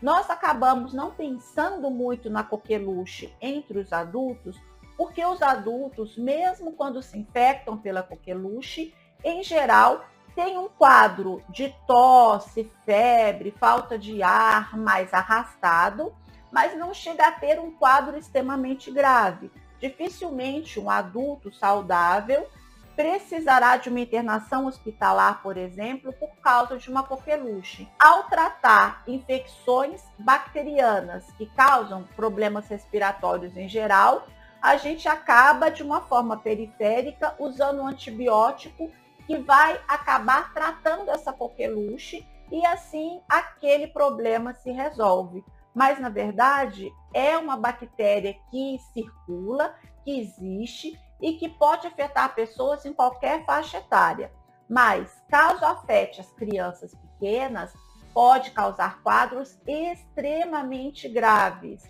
Nós 0.00 0.30
acabamos 0.30 0.94
não 0.94 1.10
pensando 1.10 1.90
muito 1.90 2.30
na 2.30 2.42
coqueluche 2.42 3.30
entre 3.42 3.78
os 3.78 3.92
adultos, 3.92 4.58
porque 4.96 5.22
os 5.22 5.42
adultos, 5.42 6.16
mesmo 6.16 6.72
quando 6.72 7.02
se 7.02 7.18
infectam 7.18 7.76
pela 7.76 8.02
coqueluche, 8.02 8.94
em 9.22 9.42
geral, 9.42 10.02
têm 10.34 10.56
um 10.56 10.70
quadro 10.70 11.42
de 11.50 11.76
tosse, 11.86 12.72
febre, 12.86 13.50
falta 13.50 13.98
de 13.98 14.22
ar 14.22 14.78
mais 14.78 15.12
arrastado, 15.12 16.16
mas 16.50 16.74
não 16.74 16.94
chega 16.94 17.28
a 17.28 17.32
ter 17.32 17.60
um 17.60 17.70
quadro 17.72 18.16
extremamente 18.16 18.90
grave. 18.90 19.50
Dificilmente 19.80 20.80
um 20.80 20.90
adulto 20.90 21.52
saudável 21.52 22.48
precisará 22.96 23.76
de 23.76 23.90
uma 23.90 24.00
internação 24.00 24.66
hospitalar, 24.66 25.42
por 25.42 25.58
exemplo, 25.58 26.12
por 26.14 26.30
causa 26.36 26.78
de 26.78 26.90
uma 26.90 27.02
coqueluche. 27.02 27.86
Ao 27.98 28.24
tratar 28.24 29.02
infecções 29.06 30.02
bacterianas 30.18 31.30
que 31.36 31.44
causam 31.46 32.04
problemas 32.16 32.66
respiratórios 32.68 33.54
em 33.54 33.68
geral, 33.68 34.26
a 34.62 34.78
gente 34.78 35.06
acaba 35.06 35.70
de 35.70 35.82
uma 35.82 36.00
forma 36.00 36.38
periférica 36.38 37.34
usando 37.38 37.82
um 37.82 37.86
antibiótico 37.86 38.90
que 39.26 39.36
vai 39.36 39.78
acabar 39.86 40.54
tratando 40.54 41.10
essa 41.10 41.32
coqueluche 41.32 42.26
e 42.50 42.64
assim 42.64 43.20
aquele 43.28 43.88
problema 43.88 44.54
se 44.54 44.70
resolve. 44.70 45.44
Mas 45.76 46.00
na 46.00 46.08
verdade 46.08 46.90
é 47.12 47.36
uma 47.36 47.54
bactéria 47.54 48.34
que 48.50 48.78
circula, 48.94 49.74
que 50.02 50.20
existe 50.20 50.98
e 51.20 51.34
que 51.34 51.50
pode 51.50 51.86
afetar 51.86 52.34
pessoas 52.34 52.86
em 52.86 52.94
qualquer 52.94 53.44
faixa 53.44 53.76
etária. 53.76 54.32
Mas, 54.66 55.22
caso 55.28 55.66
afete 55.66 56.18
as 56.18 56.32
crianças 56.32 56.94
pequenas, 56.94 57.74
pode 58.14 58.52
causar 58.52 59.02
quadros 59.02 59.60
extremamente 59.66 61.10
graves, 61.10 61.82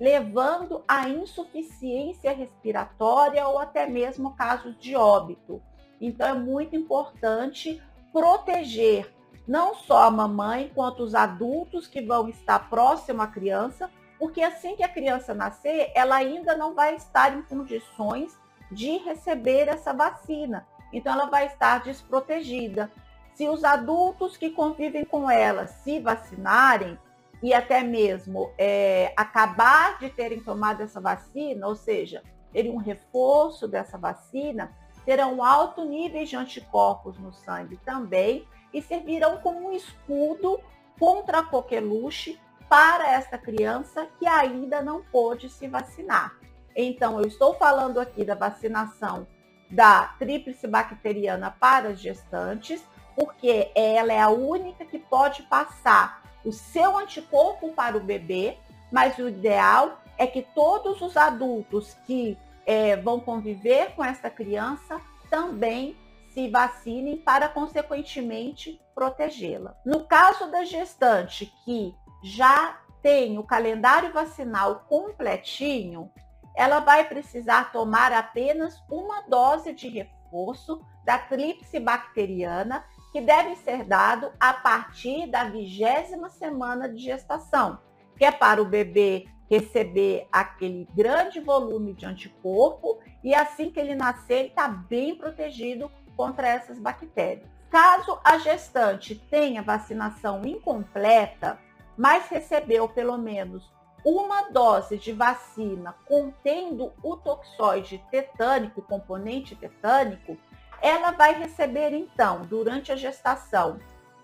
levando 0.00 0.82
à 0.88 1.06
insuficiência 1.10 2.32
respiratória 2.32 3.46
ou 3.46 3.58
até 3.58 3.86
mesmo 3.86 4.34
casos 4.36 4.74
de 4.78 4.96
óbito. 4.96 5.62
Então, 6.00 6.26
é 6.26 6.32
muito 6.34 6.74
importante 6.74 7.82
proteger 8.10 9.13
não 9.46 9.74
só 9.74 10.04
a 10.04 10.10
mamãe, 10.10 10.70
quanto 10.74 11.02
os 11.02 11.14
adultos 11.14 11.86
que 11.86 12.00
vão 12.00 12.28
estar 12.28 12.70
próximo 12.70 13.22
à 13.22 13.26
criança, 13.26 13.90
porque 14.18 14.42
assim 14.42 14.74
que 14.74 14.82
a 14.82 14.88
criança 14.88 15.34
nascer, 15.34 15.90
ela 15.94 16.16
ainda 16.16 16.56
não 16.56 16.74
vai 16.74 16.96
estar 16.96 17.36
em 17.36 17.42
condições 17.42 18.38
de 18.70 18.96
receber 18.98 19.68
essa 19.68 19.92
vacina. 19.92 20.66
Então, 20.92 21.12
ela 21.12 21.26
vai 21.26 21.46
estar 21.46 21.82
desprotegida. 21.82 22.90
Se 23.34 23.48
os 23.48 23.64
adultos 23.64 24.36
que 24.36 24.50
convivem 24.50 25.04
com 25.04 25.30
ela 25.30 25.66
se 25.66 26.00
vacinarem 26.00 26.98
e 27.42 27.52
até 27.52 27.82
mesmo 27.82 28.50
é, 28.56 29.12
acabar 29.16 29.98
de 29.98 30.08
terem 30.08 30.40
tomado 30.40 30.82
essa 30.82 31.00
vacina, 31.00 31.66
ou 31.66 31.74
seja, 31.74 32.22
terem 32.52 32.70
um 32.70 32.78
reforço 32.78 33.66
dessa 33.66 33.98
vacina, 33.98 34.72
terão 35.04 35.44
alto 35.44 35.84
nível 35.84 36.24
de 36.24 36.36
anticorpos 36.36 37.18
no 37.18 37.32
sangue 37.32 37.76
também 37.84 38.46
e 38.74 38.82
servirão 38.82 39.38
como 39.38 39.68
um 39.68 39.72
escudo 39.72 40.60
contra 40.98 41.38
a 41.38 41.42
coqueluche 41.44 42.38
para 42.68 43.12
essa 43.12 43.38
criança 43.38 44.06
que 44.18 44.26
ainda 44.26 44.82
não 44.82 45.02
pôde 45.02 45.48
se 45.48 45.68
vacinar. 45.68 46.34
Então, 46.74 47.20
eu 47.20 47.26
estou 47.26 47.54
falando 47.54 48.00
aqui 48.00 48.24
da 48.24 48.34
vacinação 48.34 49.26
da 49.70 50.14
tríplice 50.18 50.66
bacteriana 50.66 51.50
para 51.50 51.94
gestantes, 51.94 52.84
porque 53.16 53.70
ela 53.74 54.12
é 54.12 54.20
a 54.20 54.28
única 54.28 54.84
que 54.84 54.98
pode 54.98 55.44
passar 55.44 56.22
o 56.44 56.52
seu 56.52 56.98
anticorpo 56.98 57.72
para 57.72 57.96
o 57.96 58.00
bebê, 58.00 58.58
mas 58.90 59.16
o 59.18 59.28
ideal 59.28 60.00
é 60.18 60.26
que 60.26 60.42
todos 60.42 61.00
os 61.00 61.16
adultos 61.16 61.96
que 62.06 62.36
é, 62.66 62.96
vão 62.96 63.20
conviver 63.20 63.94
com 63.94 64.04
essa 64.04 64.28
criança 64.28 65.00
também 65.30 65.96
se 66.34 66.48
vacinem 66.48 67.16
para, 67.16 67.48
consequentemente, 67.48 68.80
protegê-la. 68.92 69.76
No 69.86 70.04
caso 70.04 70.50
da 70.50 70.64
gestante 70.64 71.46
que 71.64 71.94
já 72.24 72.80
tem 73.00 73.38
o 73.38 73.44
calendário 73.44 74.12
vacinal 74.12 74.84
completinho, 74.88 76.10
ela 76.56 76.80
vai 76.80 77.08
precisar 77.08 77.70
tomar 77.70 78.12
apenas 78.12 78.82
uma 78.90 79.22
dose 79.22 79.72
de 79.72 79.88
reforço 79.88 80.80
da 81.04 81.18
tríplice 81.18 81.78
bacteriana, 81.78 82.84
que 83.12 83.20
deve 83.20 83.54
ser 83.56 83.84
dado 83.84 84.32
a 84.40 84.52
partir 84.52 85.28
da 85.30 85.44
vigésima 85.44 86.28
semana 86.30 86.88
de 86.88 86.98
gestação, 86.98 87.78
que 88.16 88.24
é 88.24 88.32
para 88.32 88.60
o 88.60 88.64
bebê 88.64 89.26
receber 89.48 90.26
aquele 90.32 90.88
grande 90.94 91.38
volume 91.38 91.92
de 91.92 92.06
anticorpo 92.06 92.98
e 93.22 93.34
assim 93.34 93.70
que 93.70 93.78
ele 93.78 93.94
nascer, 93.94 94.38
ele 94.38 94.48
está 94.48 94.66
bem 94.66 95.14
protegido 95.14 95.90
contra 96.16 96.48
essas 96.48 96.78
bactérias. 96.78 97.48
Caso 97.70 98.18
a 98.22 98.38
gestante 98.38 99.14
tenha 99.14 99.62
vacinação 99.62 100.42
incompleta, 100.44 101.58
mas 101.96 102.28
recebeu 102.28 102.88
pelo 102.88 103.18
menos 103.18 103.72
uma 104.04 104.50
dose 104.50 104.98
de 104.98 105.12
vacina 105.12 105.94
contendo 106.06 106.92
o 107.02 107.16
toxoide 107.16 108.04
tetânico, 108.10 108.82
componente 108.82 109.56
tetânico, 109.56 110.36
ela 110.80 111.12
vai 111.12 111.34
receber 111.34 111.92
então, 111.94 112.42
durante 112.42 112.92
a 112.92 112.96
gestação, 112.96 113.78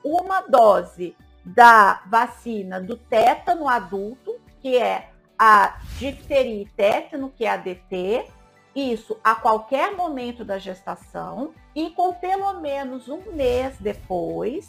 uma 0.04 0.42
dose 0.42 1.16
da 1.44 2.02
vacina 2.06 2.80
do 2.80 2.96
tétano 2.96 3.66
adulto, 3.66 4.38
que 4.60 4.76
é 4.76 5.10
a 5.38 5.78
difteria 5.96 6.62
e 6.62 6.66
tétano, 6.66 7.32
que 7.34 7.46
é 7.46 7.50
a 7.50 7.56
DT, 7.56 8.26
isso 8.74 9.18
a 9.24 9.34
qualquer 9.34 9.96
momento 9.96 10.44
da 10.44 10.58
gestação 10.58 11.52
e 11.74 11.90
com 11.90 12.12
pelo 12.14 12.60
menos 12.60 13.08
um 13.08 13.32
mês 13.32 13.76
depois, 13.78 14.68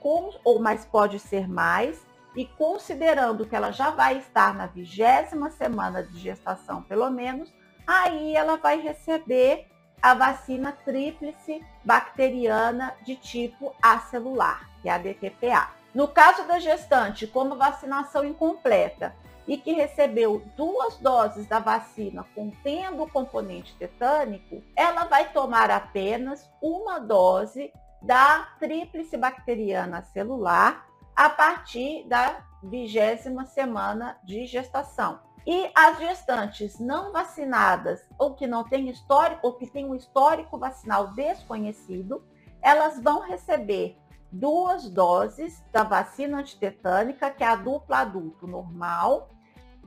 com, 0.00 0.30
ou 0.44 0.60
mais 0.60 0.84
pode 0.84 1.18
ser 1.18 1.48
mais, 1.48 2.06
e 2.36 2.44
considerando 2.44 3.46
que 3.46 3.56
ela 3.56 3.72
já 3.72 3.90
vai 3.90 4.18
estar 4.18 4.54
na 4.54 4.66
vigésima 4.66 5.50
semana 5.50 6.02
de 6.02 6.18
gestação, 6.18 6.82
pelo 6.82 7.10
menos, 7.10 7.52
aí 7.86 8.34
ela 8.36 8.56
vai 8.56 8.80
receber 8.80 9.66
a 10.00 10.14
vacina 10.14 10.72
tríplice 10.84 11.64
bacteriana 11.84 12.94
de 13.04 13.16
tipo 13.16 13.74
acelular, 13.82 14.70
que 14.80 14.88
é 14.88 14.92
a 14.92 14.98
DTPA. 14.98 15.70
No 15.94 16.06
caso 16.06 16.46
da 16.46 16.58
gestante, 16.60 17.26
como 17.26 17.56
vacinação 17.56 18.24
incompleta 18.24 19.16
e 19.48 19.56
que 19.56 19.72
recebeu 19.72 20.42
duas 20.56 20.98
doses 20.98 21.48
da 21.48 21.58
vacina 21.58 22.24
contendo 22.34 23.02
o 23.02 23.10
componente 23.10 23.74
tetânico, 23.76 24.62
ela 24.76 25.04
vai 25.04 25.32
tomar 25.32 25.70
apenas 25.70 26.48
uma 26.60 26.98
dose 27.00 27.72
da 28.02 28.46
tríplice 28.60 29.16
bacteriana 29.16 30.02
celular 30.02 30.86
a 31.16 31.30
partir 31.30 32.06
da 32.06 32.44
vigésima 32.62 33.46
semana 33.46 34.18
de 34.22 34.46
gestação. 34.46 35.20
E 35.46 35.70
as 35.74 35.98
gestantes 35.98 36.78
não 36.78 37.10
vacinadas 37.10 38.06
ou 38.18 38.34
que 38.34 38.46
não 38.46 38.64
têm 38.64 38.90
histórico 38.90 39.46
ou 39.46 39.54
que 39.54 39.66
têm 39.66 39.86
um 39.86 39.94
histórico 39.94 40.58
vacinal 40.58 41.08
desconhecido, 41.14 42.22
elas 42.60 43.02
vão 43.02 43.20
receber 43.20 43.96
duas 44.30 44.90
doses 44.90 45.64
da 45.72 45.84
vacina 45.84 46.40
antitetânica, 46.40 47.30
que 47.30 47.42
é 47.42 47.46
a 47.46 47.56
dupla 47.56 48.00
adulto 48.00 48.46
normal, 48.46 49.30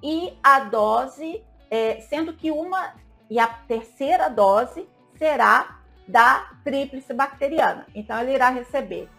e 0.01 0.37
a 0.43 0.61
dose, 0.61 1.43
é, 1.69 1.99
sendo 2.01 2.33
que 2.33 2.51
uma 2.51 2.93
e 3.29 3.39
a 3.39 3.47
terceira 3.47 4.29
dose 4.29 4.87
será 5.17 5.79
da 6.07 6.51
tríplice 6.63 7.13
bacteriana. 7.13 7.85
Então, 7.95 8.19
ele 8.19 8.33
irá 8.33 8.49
receber 8.49 9.09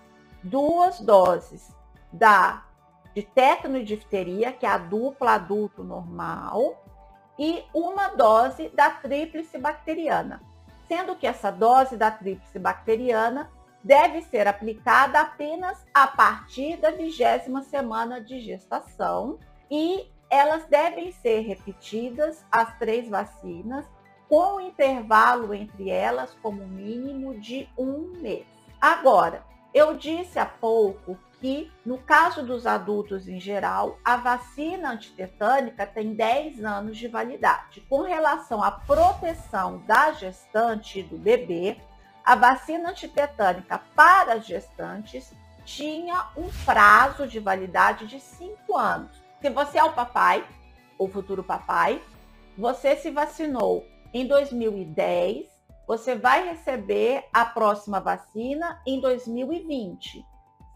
duas 0.43 1.01
doses 1.01 1.75
da 2.13 2.65
de 3.15 3.23
tétano 3.23 3.77
e 3.77 3.85
difteria, 3.85 4.53
que 4.53 4.65
é 4.65 4.71
a 4.71 4.79
dupla 4.79 5.33
adulto 5.33 5.85
normal, 5.85 6.83
e 7.39 7.63
uma 7.75 8.09
dose 8.09 8.69
da 8.71 8.91
tríplice 8.91 9.59
bacteriana, 9.59 10.41
sendo 10.89 11.17
que 11.17 11.27
essa 11.27 11.51
dose 11.51 11.97
da 11.97 12.11
tríplice 12.11 12.59
bacteriana 12.59 13.51
deve 13.83 14.23
ser 14.23 14.47
aplicada 14.47 15.21
apenas 15.21 15.85
a 15.93 16.07
partir 16.07 16.77
da 16.77 16.91
vigésima 16.91 17.63
semana 17.63 18.21
de 18.21 18.41
gestação 18.41 19.39
e 19.71 20.12
elas 20.33 20.65
devem 20.65 21.13
ser 21.13 21.41
repetidas, 21.41 22.43
as 22.51 22.75
três 22.79 23.07
vacinas, 23.07 23.85
com 24.31 24.59
intervalo 24.63 25.53
entre 25.53 25.91
elas 25.91 26.35
como 26.43 26.67
mínimo 26.67 27.39
de 27.39 27.69
um 27.77 28.15
mês. 28.19 28.47
Agora, 28.81 29.45
eu 29.75 29.95
disse 29.95 30.39
há 30.39 30.47
pouco 30.47 31.19
que, 31.39 31.71
no 31.85 31.99
caso 31.99 32.43
dos 32.43 32.67
adultos 32.67 33.29
em 33.29 33.39
geral, 33.39 33.99
a 34.03 34.17
vacina 34.17 34.93
antitetânica 34.93 35.87
tem 35.87 36.15
10 36.15 36.65
anos 36.65 36.97
de 36.97 37.09
validade. 37.09 37.83
Com 37.83 38.01
relação 38.01 38.63
à 38.63 38.71
proteção 38.71 39.83
da 39.87 40.13
gestante 40.13 41.01
e 41.01 41.03
do 41.03 41.19
bebê, 41.19 41.77
a 42.25 42.35
vacina 42.35 42.89
antitetânica 42.89 43.83
para 43.95 44.35
as 44.35 44.47
gestantes 44.47 45.31
tinha 45.63 46.29
um 46.35 46.49
prazo 46.65 47.27
de 47.27 47.39
validade 47.39 48.07
de 48.07 48.19
5 48.19 48.79
anos. 48.79 49.22
Se 49.43 49.51
você 49.51 49.77
é 49.77 49.83
o 49.83 49.93
papai, 49.93 50.47
o 50.97 51.09
futuro 51.09 51.43
papai, 51.43 52.01
você 52.57 52.95
se 52.95 53.11
vacinou 53.11 53.85
em 54.15 54.25
2010, 54.25 55.49
você 55.85 56.15
vai 56.15 56.49
receber 56.49 57.25
a 57.33 57.45
próxima 57.45 57.99
vacina 57.99 58.81
em 58.87 59.01
2020. 59.01 60.25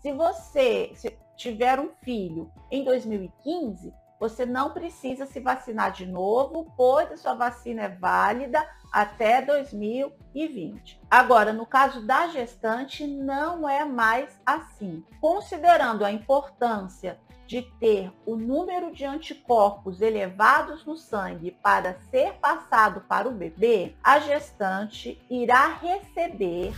Se 0.03 0.13
você 0.13 0.93
tiver 1.37 1.79
um 1.79 1.91
filho 2.03 2.51
em 2.69 2.83
2015, 2.83 3.95
você 4.19 4.45
não 4.45 4.73
precisa 4.73 5.27
se 5.27 5.39
vacinar 5.39 5.93
de 5.93 6.05
novo, 6.05 6.73
pois 6.77 7.13
a 7.13 7.17
sua 7.17 7.35
vacina 7.35 7.83
é 7.83 7.89
válida 7.89 8.69
até 8.93 9.43
2020. 9.43 11.01
Agora, 11.09 11.53
no 11.53 11.67
caso 11.67 12.05
da 12.05 12.27
gestante, 12.27 13.07
não 13.07 13.69
é 13.69 13.85
mais 13.85 14.41
assim. 14.45 15.05
Considerando 15.21 16.05
a 16.05 16.11
importância 16.11 17.17
de 17.47 17.63
ter 17.79 18.13
o 18.27 18.37
número 18.37 18.93
de 18.93 19.05
anticorpos 19.05 20.01
elevados 20.01 20.85
no 20.85 20.97
sangue 20.97 21.53
para 21.63 21.99
ser 22.11 22.35
passado 22.35 23.03
para 23.03 23.29
o 23.29 23.33
bebê, 23.33 23.95
a 24.03 24.19
gestante 24.19 25.21
irá 25.31 25.69
receber 25.69 26.75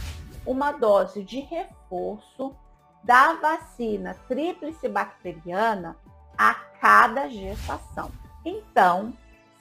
uma 0.47 0.73
dose 0.73 1.23
de 1.23 1.41
reforço 1.41 2.55
da 3.03 3.35
vacina 3.35 4.15
tríplice 4.29 4.89
bacteriana 4.89 5.97
a 6.37 6.55
cada 6.55 7.29
gestação. 7.29 8.11
Então, 8.45 9.13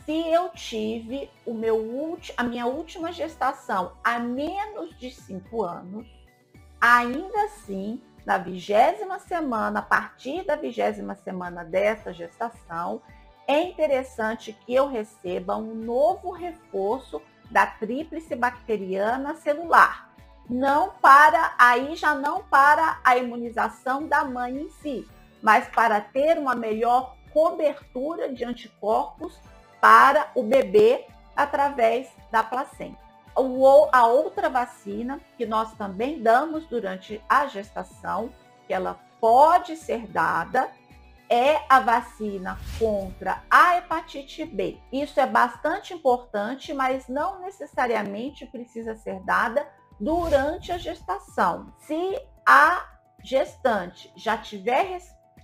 se 0.05 0.13
eu 0.29 0.49
tive 0.49 1.29
o 1.45 1.53
meu 1.53 2.17
a 2.37 2.43
minha 2.43 2.65
última 2.65 3.11
gestação 3.11 3.93
há 4.03 4.19
menos 4.19 4.97
de 4.97 5.11
cinco 5.11 5.63
anos, 5.63 6.07
ainda 6.79 7.43
assim 7.43 8.01
na 8.27 8.37
vigésima 8.37 9.19
semana, 9.19 9.79
a 9.79 9.81
partir 9.81 10.43
da 10.43 10.57
vigésima 10.57 11.15
semana 11.15 11.63
dessa 11.63 12.11
gestação, 12.11 13.01
é 13.47 13.61
interessante 13.61 14.51
que 14.51 14.75
eu 14.75 14.85
receba 14.85 15.55
um 15.55 15.73
novo 15.73 16.31
reforço 16.31 17.21
da 17.49 17.65
tríplice 17.65 18.35
bacteriana 18.35 19.33
celular. 19.35 20.09
Não 20.49 20.89
para, 21.01 21.53
aí 21.57 21.95
já 21.95 22.13
não 22.15 22.43
para 22.43 22.99
a 23.01 23.15
imunização 23.15 24.05
da 24.05 24.25
mãe 24.25 24.57
em 24.57 24.69
si, 24.81 25.07
mas 25.41 25.69
para 25.69 26.01
ter 26.01 26.37
uma 26.37 26.53
melhor 26.53 27.15
cobertura 27.31 28.33
de 28.33 28.43
anticorpos 28.43 29.39
para 29.79 30.29
o 30.35 30.43
bebê 30.43 31.05
através 31.33 32.09
da 32.29 32.43
placenta 32.43 33.06
a 33.91 34.08
outra 34.08 34.50
vacina 34.50 35.19
que 35.38 35.45
nós 35.45 35.73
também 35.73 36.21
damos 36.21 36.65
durante 36.67 37.23
a 37.30 37.47
gestação, 37.47 38.32
que 38.65 38.73
ela 38.73 39.00
pode 39.19 39.76
ser 39.76 40.08
dada, 40.08 40.71
é 41.30 41.62
a 41.69 41.80
vacina 41.80 42.58
contra 42.80 43.43
a 43.50 43.78
hepatite 43.78 44.45
B. 44.45 44.80
Isso 44.91 45.19
é 45.19 45.26
bastante 45.26 45.93
importante, 45.93 46.73
mas 46.73 47.08
não 47.08 47.41
necessariamente 47.41 48.45
precisa 48.45 48.95
ser 48.95 49.19
dada 49.23 49.67
durante 50.00 50.71
a 50.71 50.78
gestação. 50.78 51.73
Se 51.80 52.19
a 52.45 52.86
gestante 53.23 54.12
já 54.15 54.38
tiver 54.38 55.00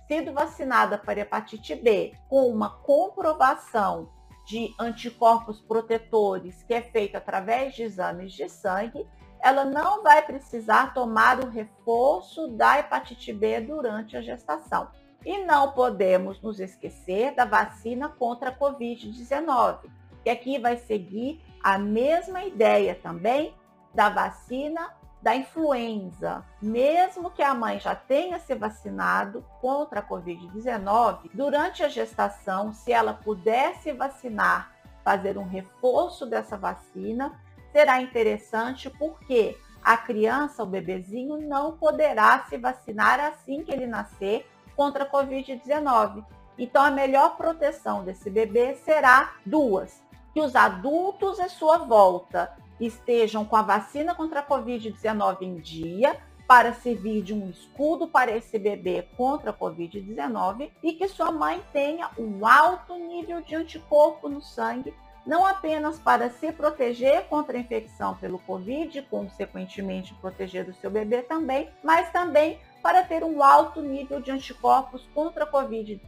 sido 0.06 0.32
vacinada 0.32 0.96
para 0.96 1.20
hepatite 1.20 1.74
B 1.74 2.14
com 2.28 2.48
uma 2.48 2.70
comprovação 2.70 4.08
de 4.44 4.74
anticorpos 4.78 5.60
protetores, 5.60 6.62
que 6.62 6.74
é 6.74 6.82
feito 6.82 7.16
através 7.16 7.74
de 7.74 7.82
exames 7.82 8.32
de 8.32 8.48
sangue, 8.48 9.06
ela 9.40 9.64
não 9.64 10.02
vai 10.02 10.22
precisar 10.22 10.94
tomar 10.94 11.42
o 11.42 11.50
reforço 11.50 12.48
da 12.48 12.78
hepatite 12.78 13.32
B 13.32 13.60
durante 13.60 14.16
a 14.16 14.22
gestação. 14.22 14.88
E 15.24 15.44
não 15.44 15.72
podemos 15.72 16.40
nos 16.42 16.60
esquecer 16.60 17.34
da 17.34 17.44
vacina 17.44 18.08
contra 18.08 18.50
a 18.50 18.58
Covid-19, 18.58 19.90
que 20.22 20.30
aqui 20.30 20.58
vai 20.58 20.76
seguir 20.76 21.42
a 21.62 21.78
mesma 21.78 22.44
ideia 22.44 22.94
também 22.94 23.54
da 23.94 24.08
vacina 24.08 24.94
da 25.24 25.34
influenza, 25.34 26.44
mesmo 26.60 27.30
que 27.30 27.42
a 27.42 27.54
mãe 27.54 27.80
já 27.80 27.94
tenha 27.94 28.38
se 28.38 28.54
vacinado 28.54 29.42
contra 29.58 30.00
a 30.00 30.06
Covid-19, 30.06 31.30
durante 31.32 31.82
a 31.82 31.88
gestação, 31.88 32.74
se 32.74 32.92
ela 32.92 33.14
puder 33.14 33.74
se 33.76 33.90
vacinar, 33.94 34.70
fazer 35.02 35.38
um 35.38 35.48
reforço 35.48 36.26
dessa 36.26 36.58
vacina, 36.58 37.40
será 37.72 38.02
interessante 38.02 38.90
porque 38.90 39.58
a 39.82 39.96
criança, 39.96 40.62
o 40.62 40.66
bebezinho, 40.66 41.38
não 41.38 41.78
poderá 41.78 42.44
se 42.46 42.58
vacinar 42.58 43.18
assim 43.18 43.64
que 43.64 43.72
ele 43.72 43.86
nascer 43.86 44.46
contra 44.76 45.04
a 45.04 45.10
Covid-19. 45.10 46.22
Então, 46.58 46.82
a 46.82 46.90
melhor 46.90 47.38
proteção 47.38 48.04
desse 48.04 48.28
bebê 48.28 48.74
será 48.74 49.32
duas: 49.46 50.04
que 50.34 50.40
os 50.42 50.54
adultos 50.54 51.40
à 51.40 51.48
sua 51.48 51.78
volta 51.78 52.62
estejam 52.80 53.44
com 53.44 53.56
a 53.56 53.62
vacina 53.62 54.14
contra 54.14 54.40
a 54.40 54.46
Covid-19 54.46 55.42
em 55.42 55.56
dia, 55.56 56.18
para 56.46 56.74
servir 56.74 57.22
de 57.22 57.32
um 57.32 57.48
escudo 57.48 58.06
para 58.06 58.30
esse 58.36 58.58
bebê 58.58 59.08
contra 59.16 59.50
a 59.50 59.54
Covid-19 59.54 60.70
e 60.82 60.92
que 60.92 61.08
sua 61.08 61.32
mãe 61.32 61.62
tenha 61.72 62.10
um 62.18 62.46
alto 62.46 62.96
nível 62.96 63.40
de 63.40 63.54
anticorpo 63.54 64.28
no 64.28 64.42
sangue, 64.42 64.94
não 65.26 65.46
apenas 65.46 65.98
para 65.98 66.28
se 66.28 66.52
proteger 66.52 67.24
contra 67.28 67.56
a 67.56 67.60
infecção 67.60 68.14
pelo 68.16 68.38
Covid, 68.40 69.00
consequentemente 69.02 70.14
proteger 70.14 70.68
o 70.68 70.74
seu 70.74 70.90
bebê 70.90 71.22
também, 71.22 71.70
mas 71.82 72.12
também 72.12 72.58
para 72.82 73.02
ter 73.02 73.24
um 73.24 73.42
alto 73.42 73.80
nível 73.80 74.20
de 74.20 74.30
anticorpos 74.30 75.08
contra 75.14 75.44
a 75.44 75.46
Covid 75.46 76.00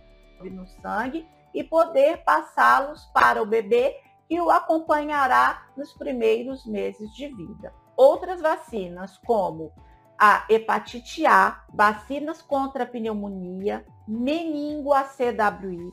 no 0.43 0.67
sangue 0.67 1.27
e 1.55 1.65
poder 1.65 2.19
passá-los 2.19 3.07
para 3.15 3.43
o 3.43 3.47
bebê 3.47 3.97
que 4.29 4.41
o 4.41 4.51
acompanhará 4.51 5.67
nos 5.77 5.93
primeiros 5.93 6.67
meses 6.67 7.15
de 7.15 7.29
vida. 7.29 7.73
Outras 7.97 8.41
vacinas, 8.41 9.19
como 9.19 9.73
a 10.19 10.45
hepatite 10.49 11.27
A, 11.27 11.65
vacinas 11.73 12.43
contra 12.43 12.85
a 12.85 12.87
pneumonia, 12.87 13.85
meningo 14.09 14.93
ACWY, 14.93 15.93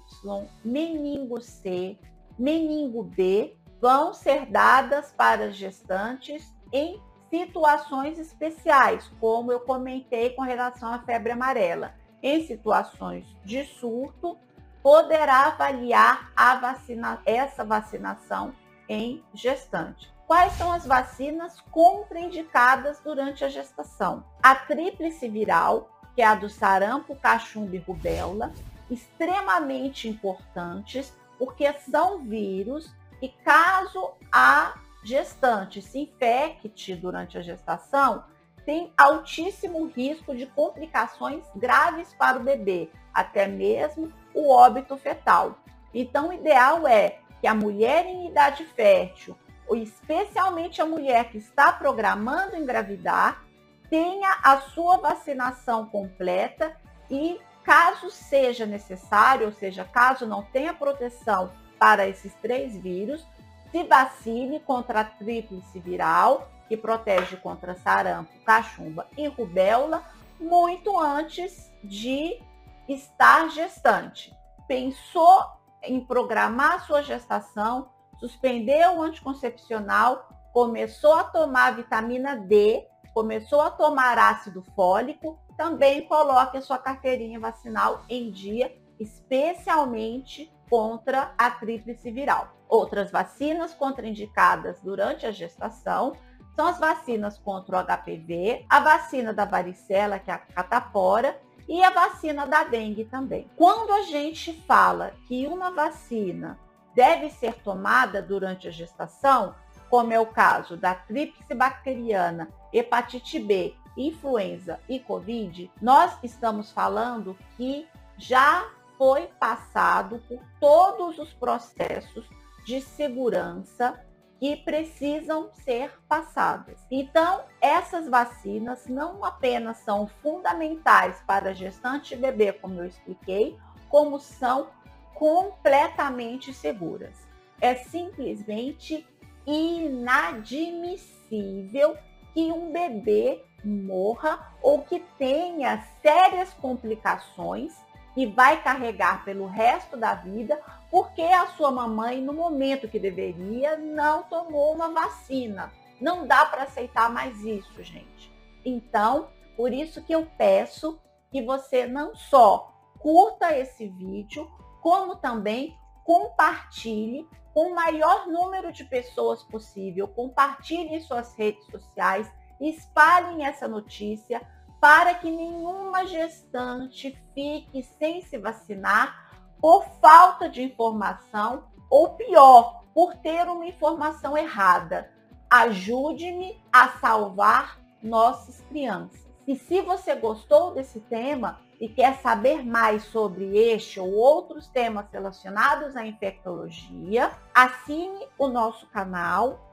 meningo 0.64 1.42
C, 1.42 1.98
meningo 2.38 3.04
B, 3.04 3.58
vão 3.82 4.14
ser 4.14 4.46
dadas 4.46 5.12
para 5.12 5.52
gestantes 5.52 6.56
em 6.72 7.02
situações 7.30 8.18
especiais, 8.18 9.12
como 9.20 9.52
eu 9.52 9.60
comentei 9.60 10.30
com 10.32 10.42
relação 10.42 10.94
à 10.94 11.00
febre 11.00 11.32
amarela. 11.32 11.94
Em 12.22 12.46
situações 12.46 13.26
de 13.44 13.66
surto, 13.66 14.38
poderá 14.84 15.48
avaliar 15.48 16.32
vacina, 16.60 17.22
essa 17.26 17.64
vacinação 17.64 18.54
em 18.90 19.24
gestante. 19.34 20.14
Quais 20.28 20.52
são 20.54 20.74
as 20.74 20.86
vacinas 20.86 21.62
contraindicadas 21.72 23.00
durante 23.00 23.46
a 23.46 23.50
gestação? 23.50 24.26
A 24.44 24.54
tríplice 24.54 25.30
viral, 25.30 25.90
que 26.14 26.22
é 26.22 26.26
a 26.26 26.36
do 26.36 26.50
sarampo, 26.50 27.16
cachumba 27.16 27.78
e 27.78 27.80
rubéola, 27.80 28.52
extremamente 28.92 30.10
importantes, 30.10 31.14
porque 31.40 31.72
são 31.74 32.20
vírus 32.20 32.94
e 33.22 33.30
caso 33.30 34.12
a 34.32 34.74
gestante 35.04 35.82
se 35.82 36.00
infecte 36.00 36.96
durante 36.96 37.38
a 37.38 37.42
gestação, 37.42 38.26
tem 38.66 38.94
altíssimo 38.98 39.86
risco 39.88 40.36
de 40.36 40.46
complicações 40.46 41.44
graves 41.56 42.14
para 42.14 42.38
o 42.38 42.44
bebê, 42.44 42.90
até 43.14 43.48
mesmo 43.48 44.12
o 44.34 44.52
óbito 44.52 44.98
fetal. 44.98 45.60
Então, 45.94 46.30
o 46.30 46.34
ideal 46.34 46.88
é 46.88 47.20
que 47.40 47.48
a 47.48 47.54
mulher 47.54 48.06
em 48.06 48.28
idade 48.28 48.66
fértil, 48.66 49.38
ou 49.68 49.76
especialmente 49.76 50.82
a 50.82 50.86
mulher 50.86 51.30
que 51.30 51.38
está 51.38 51.72
programando 51.72 52.56
engravidar, 52.56 53.44
tenha 53.90 54.38
a 54.44 54.60
sua 54.62 54.98
vacinação 54.98 55.86
completa 55.86 56.76
e, 57.10 57.40
caso 57.64 58.10
seja 58.10 58.66
necessário, 58.66 59.46
ou 59.46 59.52
seja, 59.52 59.84
caso 59.86 60.26
não 60.26 60.42
tenha 60.42 60.74
proteção 60.74 61.52
para 61.78 62.08
esses 62.08 62.34
três 62.36 62.76
vírus, 62.78 63.26
se 63.72 63.84
vacine 63.84 64.60
contra 64.60 65.02
a 65.02 65.04
tríplice 65.04 65.80
viral, 65.80 66.50
que 66.68 66.78
protege 66.78 67.38
contra 67.38 67.76
sarampo, 67.76 68.32
cachumba 68.46 69.08
e 69.18 69.28
rubéola, 69.28 70.04
muito 70.40 70.98
antes 71.00 71.72
de 71.84 72.40
estar 72.88 73.50
gestante. 73.50 74.34
Pensou 74.68 75.44
em 75.82 76.06
programar 76.06 76.86
sua 76.86 77.02
gestação, 77.02 77.90
suspendeu 78.20 78.98
o 78.98 79.02
anticoncepcional, 79.02 80.28
começou 80.54 81.14
a 81.14 81.24
tomar 81.24 81.76
vitamina 81.76 82.36
D, 82.36 82.88
começou 83.14 83.62
a 83.62 83.70
tomar 83.70 84.18
ácido 84.18 84.64
fólico, 84.76 85.40
também 85.58 86.08
coloque 86.08 86.58
a 86.58 86.62
sua 86.62 86.78
carteirinha 86.78 87.40
vacinal 87.40 88.04
em 88.10 88.32
dia, 88.32 88.76
especialmente 89.00 90.52
contra 90.70 91.34
a 91.38 91.52
tríplice 91.52 92.10
viral. 92.12 92.56
Outras 92.68 93.12
vacinas 93.12 93.74
contraindicadas 93.74 94.82
durante 94.82 95.26
a 95.26 95.32
gestação 95.32 96.14
são 96.56 96.68
as 96.68 96.80
vacinas 96.80 97.38
contra 97.38 97.78
o 97.78 97.84
HPV, 97.84 98.66
a 98.70 98.80
vacina 98.80 99.34
da 99.34 99.46
varicela, 99.46 100.20
que 100.20 100.32
é 100.32 100.34
a 100.34 100.40
catapora, 100.40 101.40
e 101.68 101.84
a 101.84 101.90
vacina 101.90 102.46
da 102.46 102.64
dengue 102.64 103.06
também. 103.06 103.50
Quando 103.56 103.92
a 103.92 104.04
gente 104.04 104.54
fala 104.68 105.14
que 105.28 105.48
uma 105.48 105.72
vacina 105.72 106.60
deve 106.96 107.30
ser 107.30 107.56
tomada 107.64 108.22
durante 108.22 108.68
a 108.68 108.72
gestação, 108.72 109.56
como 109.90 110.14
é 110.14 110.20
o 110.20 110.26
caso 110.26 110.76
da 110.76 110.96
tríplice 110.96 111.54
bacteriana, 111.54 112.50
hepatite 112.72 113.40
B, 113.40 113.76
influenza 113.96 114.80
e 114.90 115.00
Covid, 115.00 115.72
nós 115.82 116.18
estamos 116.24 116.72
falando 116.72 117.38
que 117.56 117.88
já 118.18 118.68
foi 118.98 119.28
passado 119.40 120.22
por 120.28 120.40
todos 120.60 121.20
os 121.20 121.34
processos 121.34 122.28
de 122.66 122.82
segurança 122.82 124.00
que 124.44 124.58
precisam 124.58 125.50
ser 125.54 125.98
passadas. 126.06 126.86
Então, 126.92 127.46
essas 127.62 128.10
vacinas 128.10 128.88
não 128.88 129.24
apenas 129.24 129.78
são 129.78 130.06
fundamentais 130.22 131.24
para 131.26 131.54
gestante 131.54 132.14
e 132.14 132.18
bebê, 132.18 132.52
como 132.52 132.82
eu 132.82 132.86
expliquei, 132.86 133.58
como 133.88 134.20
são 134.20 134.68
completamente 135.16 136.54
seguras. 136.54 137.26
É 137.62 137.76
simplesmente 137.76 139.08
inadmissível 139.48 141.98
que 142.34 142.52
um 142.52 142.74
bebê 142.74 143.42
morra 143.64 144.54
ou 144.62 144.82
que 144.82 145.00
tenha 145.18 145.88
sérias 146.02 146.54
complicações 146.56 147.74
e 148.14 148.26
vai 148.26 148.62
carregar 148.62 149.24
pelo 149.24 149.46
resto 149.46 149.96
da 149.96 150.16
vida 150.16 150.60
porque 150.94 151.24
a 151.24 151.48
sua 151.48 151.72
mamãe, 151.72 152.22
no 152.22 152.34
momento 152.34 152.88
que 152.88 153.00
deveria, 153.00 153.76
não 153.76 154.22
tomou 154.22 154.76
uma 154.76 154.90
vacina. 154.90 155.74
Não 156.00 156.28
dá 156.28 156.46
para 156.46 156.66
aceitar 156.66 157.12
mais 157.12 157.44
isso, 157.44 157.84
gente. 157.84 158.32
Então, 158.64 159.30
por 159.58 159.74
isso 159.74 160.04
que 160.04 160.14
eu 160.14 160.28
peço 160.38 161.02
que 161.32 161.42
você 161.42 161.88
não 161.88 162.14
só 162.16 162.72
curta 163.00 163.58
esse 163.58 163.88
vídeo, 163.88 164.48
como 164.84 165.16
também 165.16 165.76
compartilhe 166.06 167.28
com 167.56 167.72
o 167.72 167.76
maior 167.76 168.28
número 168.28 168.72
de 168.72 168.84
pessoas 168.84 169.42
possível, 169.42 170.08
compartilhe 170.08 170.94
em 170.94 171.02
suas 171.02 171.34
redes 171.36 171.66
sociais, 171.72 172.32
espalhem 172.62 173.48
essa 173.48 173.68
notícia 173.68 174.48
para 174.80 175.16
que 175.16 175.32
nenhuma 175.32 176.06
gestante 176.06 177.18
fique 177.34 177.82
sem 177.82 178.22
se 178.22 178.38
vacinar 178.38 179.23
por 179.64 179.86
falta 180.02 180.50
de 180.50 180.62
informação 180.62 181.64
ou 181.90 182.16
pior, 182.16 182.84
por 182.94 183.16
ter 183.16 183.48
uma 183.48 183.66
informação 183.66 184.38
errada. 184.38 185.10
Ajude-me 185.50 186.62
a 186.70 186.90
salvar 186.90 187.80
nossas 188.04 188.60
crianças. 188.68 189.26
E 189.48 189.56
se 189.56 189.80
você 189.80 190.16
gostou 190.16 190.74
desse 190.74 191.00
tema 191.00 191.62
e 191.80 191.88
quer 191.88 192.18
saber 192.18 192.62
mais 192.66 193.04
sobre 193.06 193.58
este 193.58 194.02
ou 194.02 194.12
outros 194.12 194.68
temas 194.68 195.06
relacionados 195.10 195.96
à 195.96 196.06
infectologia, 196.06 197.32
assine 197.56 198.28
o 198.38 198.50
nosso 198.50 198.86
canal, 198.88 199.72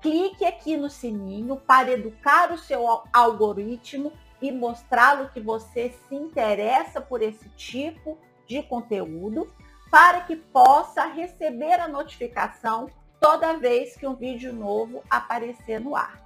clique 0.00 0.46
aqui 0.46 0.78
no 0.78 0.88
sininho 0.88 1.56
para 1.56 1.92
educar 1.92 2.52
o 2.52 2.58
seu 2.58 2.86
algoritmo 3.12 4.10
e 4.40 4.50
mostrá-lo 4.50 5.28
que 5.28 5.40
você 5.40 5.90
se 5.90 6.14
interessa 6.14 7.02
por 7.02 7.20
esse 7.20 7.50
tipo 7.50 8.16
de 8.46 8.62
conteúdo, 8.62 9.48
para 9.90 10.20
que 10.22 10.36
possa 10.36 11.06
receber 11.06 11.80
a 11.80 11.88
notificação 11.88 12.88
toda 13.20 13.56
vez 13.56 13.96
que 13.96 14.06
um 14.06 14.14
vídeo 14.14 14.52
novo 14.52 15.02
aparecer 15.08 15.80
no 15.80 15.96
ar. 15.96 16.20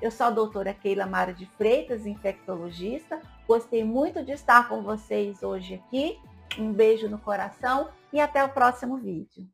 Eu 0.00 0.10
sou 0.10 0.26
a 0.26 0.30
doutora 0.30 0.74
Keila 0.74 1.06
Mara 1.06 1.32
de 1.32 1.46
Freitas, 1.46 2.06
infectologista. 2.06 3.20
Gostei 3.46 3.84
muito 3.84 4.22
de 4.24 4.32
estar 4.32 4.68
com 4.68 4.82
vocês 4.82 5.42
hoje 5.42 5.74
aqui. 5.74 6.18
Um 6.58 6.72
beijo 6.72 7.08
no 7.08 7.18
coração 7.18 7.88
e 8.12 8.20
até 8.20 8.44
o 8.44 8.48
próximo 8.48 8.98
vídeo. 8.98 9.48